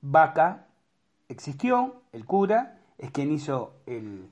[0.00, 0.66] Vaca
[1.28, 4.28] existió, el cura es quien hizo el,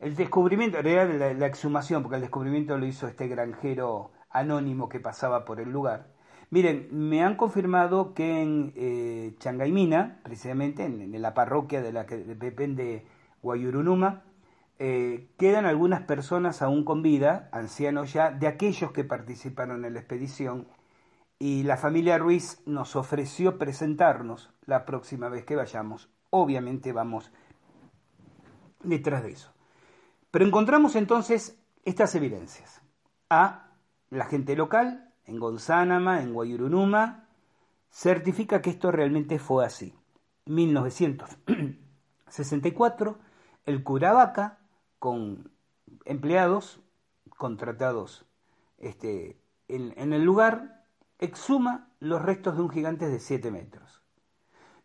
[0.00, 4.98] el descubrimiento, en realidad la exhumación, porque el descubrimiento lo hizo este granjero anónimo que
[4.98, 6.11] pasaba por el lugar
[6.52, 12.18] Miren, me han confirmado que en eh, Changaimina, precisamente en, la parroquia de la que
[12.18, 13.06] depende
[13.40, 14.24] Guayurunuma,
[14.78, 20.00] eh, quedan algunas personas aún con vida, ancianos ya, de aquellos que participaron en la
[20.00, 20.68] expedición,
[21.38, 26.10] y la familia Ruiz nos ofreció presentarnos la próxima vez que vayamos.
[26.28, 27.32] Obviamente vamos
[28.82, 29.54] detrás de eso.
[30.30, 32.82] Pero encontramos entonces estas evidencias.
[33.30, 33.70] A,
[34.10, 37.28] la gente local, en Gonzánama, en Guayurunuma,
[37.90, 39.94] certifica que esto realmente fue así.
[40.46, 43.18] 1964,
[43.66, 44.58] el Curavaca,
[44.98, 45.52] con
[46.04, 46.80] empleados
[47.36, 48.26] contratados
[48.78, 50.84] este, en, el lugar,
[51.18, 54.02] exhuma los restos de un gigante de 7 metros.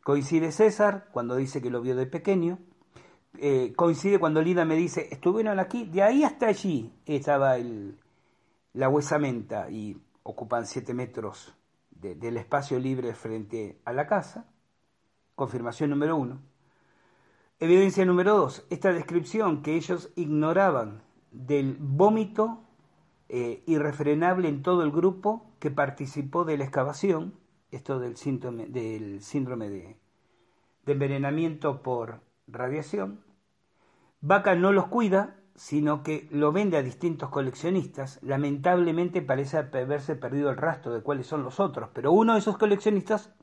[0.04, 2.60] Coincide César cuando dice que lo vio de pequeño.
[3.40, 8.00] Eh, coincide cuando Lida me dice, estuvieron aquí, de ahí hasta allí estaba el,
[8.74, 11.56] la huesamenta y ocupan 7 metros
[11.90, 14.46] del espacio libre frente a la casa.
[15.36, 16.42] Confirmación número uno.
[17.60, 21.02] Evidencia número dos, esta descripción que ellos ignoraban
[21.32, 22.62] del vómito
[23.30, 27.34] eh, irrefrenable en todo el grupo que participó de la excavación,
[27.72, 29.98] esto del síndrome, del síndrome de
[30.86, 33.24] envenenamiento por radiación.
[34.20, 38.20] Vaca no los cuida, sino que lo vende a distintos coleccionistas.
[38.22, 42.58] Lamentablemente parece haberse perdido el rastro de cuáles son los otros, pero uno de esos
[42.58, 43.34] coleccionistas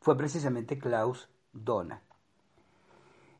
[0.00, 2.02] fue precisamente Klaus Dona.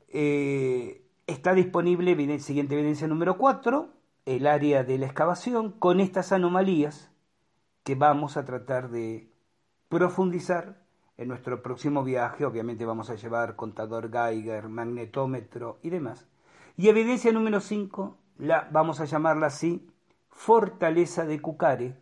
[0.08, 3.88] Eh, está disponible, siguiente evidencia número 4,
[4.26, 7.12] el área de la excavación con estas anomalías
[7.84, 9.30] que vamos a tratar de
[9.88, 10.82] profundizar
[11.18, 12.44] en nuestro próximo viaje.
[12.44, 16.26] Obviamente vamos a llevar contador Geiger, magnetómetro y demás.
[16.76, 19.86] Y evidencia número 5, la, vamos a llamarla así,
[20.30, 21.94] fortaleza de Cucare,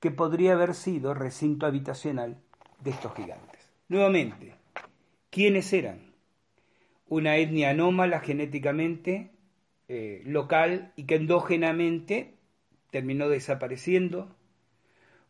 [0.00, 2.38] que podría haber sido recinto habitacional
[2.80, 3.68] de estos gigantes.
[3.88, 4.54] Nuevamente,
[5.30, 6.12] ¿quiénes eran?
[7.08, 9.30] Una etnia anómala genéticamente,
[9.88, 12.34] eh, local y que endógenamente
[12.90, 14.36] terminó desapareciendo.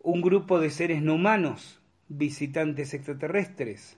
[0.00, 3.96] Un grupo de seres no humanos, visitantes extraterrestres.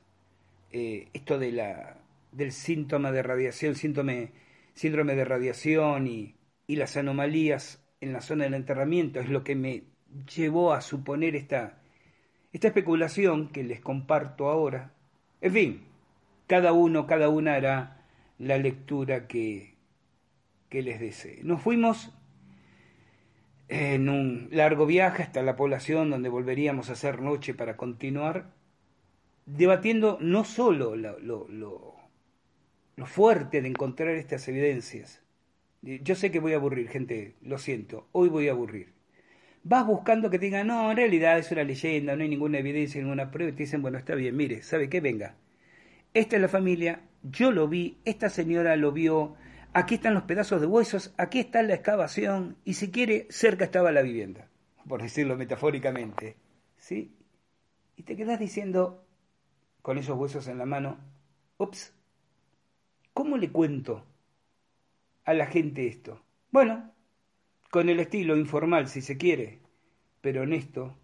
[0.73, 1.97] Eh, esto de la,
[2.33, 4.33] del síntoma de radiación, síndrome
[4.75, 6.35] de radiación y,
[6.71, 9.83] y las anomalías en la zona del enterramiento es lo que me
[10.33, 11.83] llevó a suponer esta,
[12.53, 14.95] esta especulación que les comparto ahora.
[15.41, 15.83] En fin,
[16.47, 18.07] cada uno, cada una hará
[18.39, 19.75] la lectura que,
[20.69, 21.41] que les desee.
[21.43, 22.15] Nos fuimos
[23.67, 28.53] en un largo viaje hasta la población donde volveríamos a hacer noche para continuar,
[29.45, 31.97] debatiendo no solo lo, lo, lo,
[32.95, 35.21] lo fuerte de encontrar estas evidencias,
[35.83, 38.93] yo sé que voy a aburrir, gente, lo siento, hoy voy a aburrir.
[39.63, 43.01] Vas buscando que te digan, no, en realidad es una leyenda, no hay ninguna evidencia,
[43.01, 45.01] ninguna prueba, y te dicen, bueno, está bien, mire, ¿sabe qué?
[45.01, 45.37] Venga.
[46.13, 49.37] Esta es la familia, yo lo vi, esta señora lo vio,
[49.73, 53.93] aquí están los pedazos de huesos, aquí está la excavación, y si quiere, cerca estaba
[53.93, 54.49] la vivienda,
[54.89, 56.37] por decirlo metafóricamente.
[56.77, 57.15] ¿Sí?
[57.97, 59.07] Y te quedas diciendo,
[59.83, 60.99] con esos huesos en la mano,
[61.59, 61.95] ups,
[63.13, 64.07] ¿cómo le cuento
[65.31, 66.21] a la gente esto?
[66.51, 66.93] Bueno,
[67.71, 69.61] con el estilo informal si se quiere,
[70.21, 70.99] pero honesto,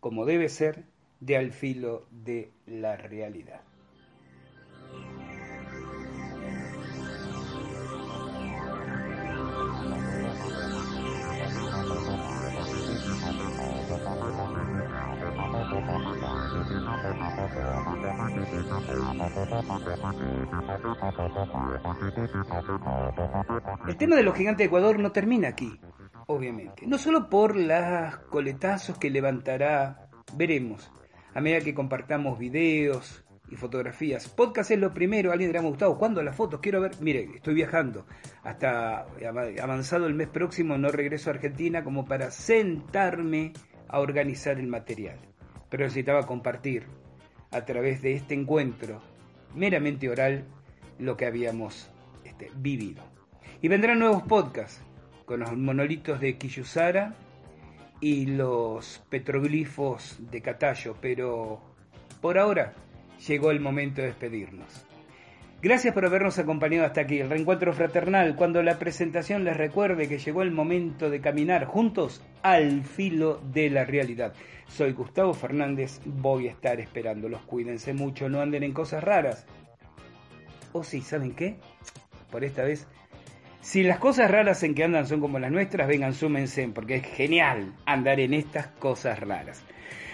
[0.00, 0.86] como debe ser,
[1.20, 3.60] de al filo de la realidad.
[23.88, 25.80] El tema de los gigantes de Ecuador no termina aquí,
[26.26, 26.86] obviamente.
[26.86, 30.92] No solo por los coletazos que levantará, veremos,
[31.34, 34.28] a medida que compartamos videos y fotografías.
[34.28, 35.98] Podcast es lo primero, alguien ha gustado.
[35.98, 36.60] ¿Cuándo las fotos?
[36.60, 36.92] Quiero ver.
[37.00, 38.06] Mire, estoy viajando.
[38.42, 39.06] Hasta
[39.60, 43.52] avanzado el mes próximo no regreso a Argentina como para sentarme
[43.88, 45.18] a organizar el material.
[45.68, 46.86] Pero necesitaba compartir
[47.56, 49.00] a través de este encuentro
[49.54, 50.44] meramente oral
[50.98, 51.90] lo que habíamos
[52.24, 53.02] este, vivido.
[53.62, 54.82] Y vendrán nuevos podcasts
[55.24, 57.14] con los monolitos de Kiyusara
[58.00, 61.60] y los petroglifos de Catayo, pero
[62.20, 62.74] por ahora
[63.26, 64.86] llegó el momento de despedirnos.
[65.62, 70.18] Gracias por habernos acompañado hasta aquí, el reencuentro fraternal, cuando la presentación les recuerde que
[70.18, 74.34] llegó el momento de caminar juntos al filo de la realidad.
[74.68, 79.46] Soy Gustavo Fernández, voy a estar esperándolos, cuídense mucho, no anden en cosas raras.
[80.72, 81.56] O sí, ¿saben qué?
[82.30, 82.86] Por esta vez,
[83.62, 87.06] si las cosas raras en que andan son como las nuestras, vengan, súmense, porque es
[87.06, 89.64] genial andar en estas cosas raras.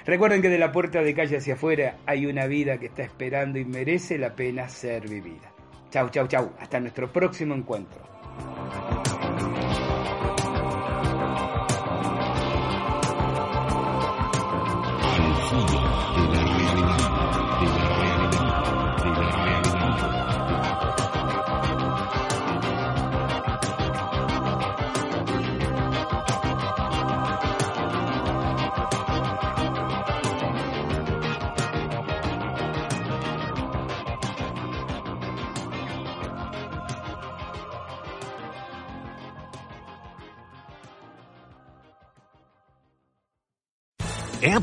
[0.05, 3.59] Recuerden que de la puerta de calle hacia afuera hay una vida que está esperando
[3.59, 5.53] y merece la pena ser vivida.
[5.91, 6.53] Chau, chau, chau.
[6.59, 8.01] Hasta nuestro próximo encuentro.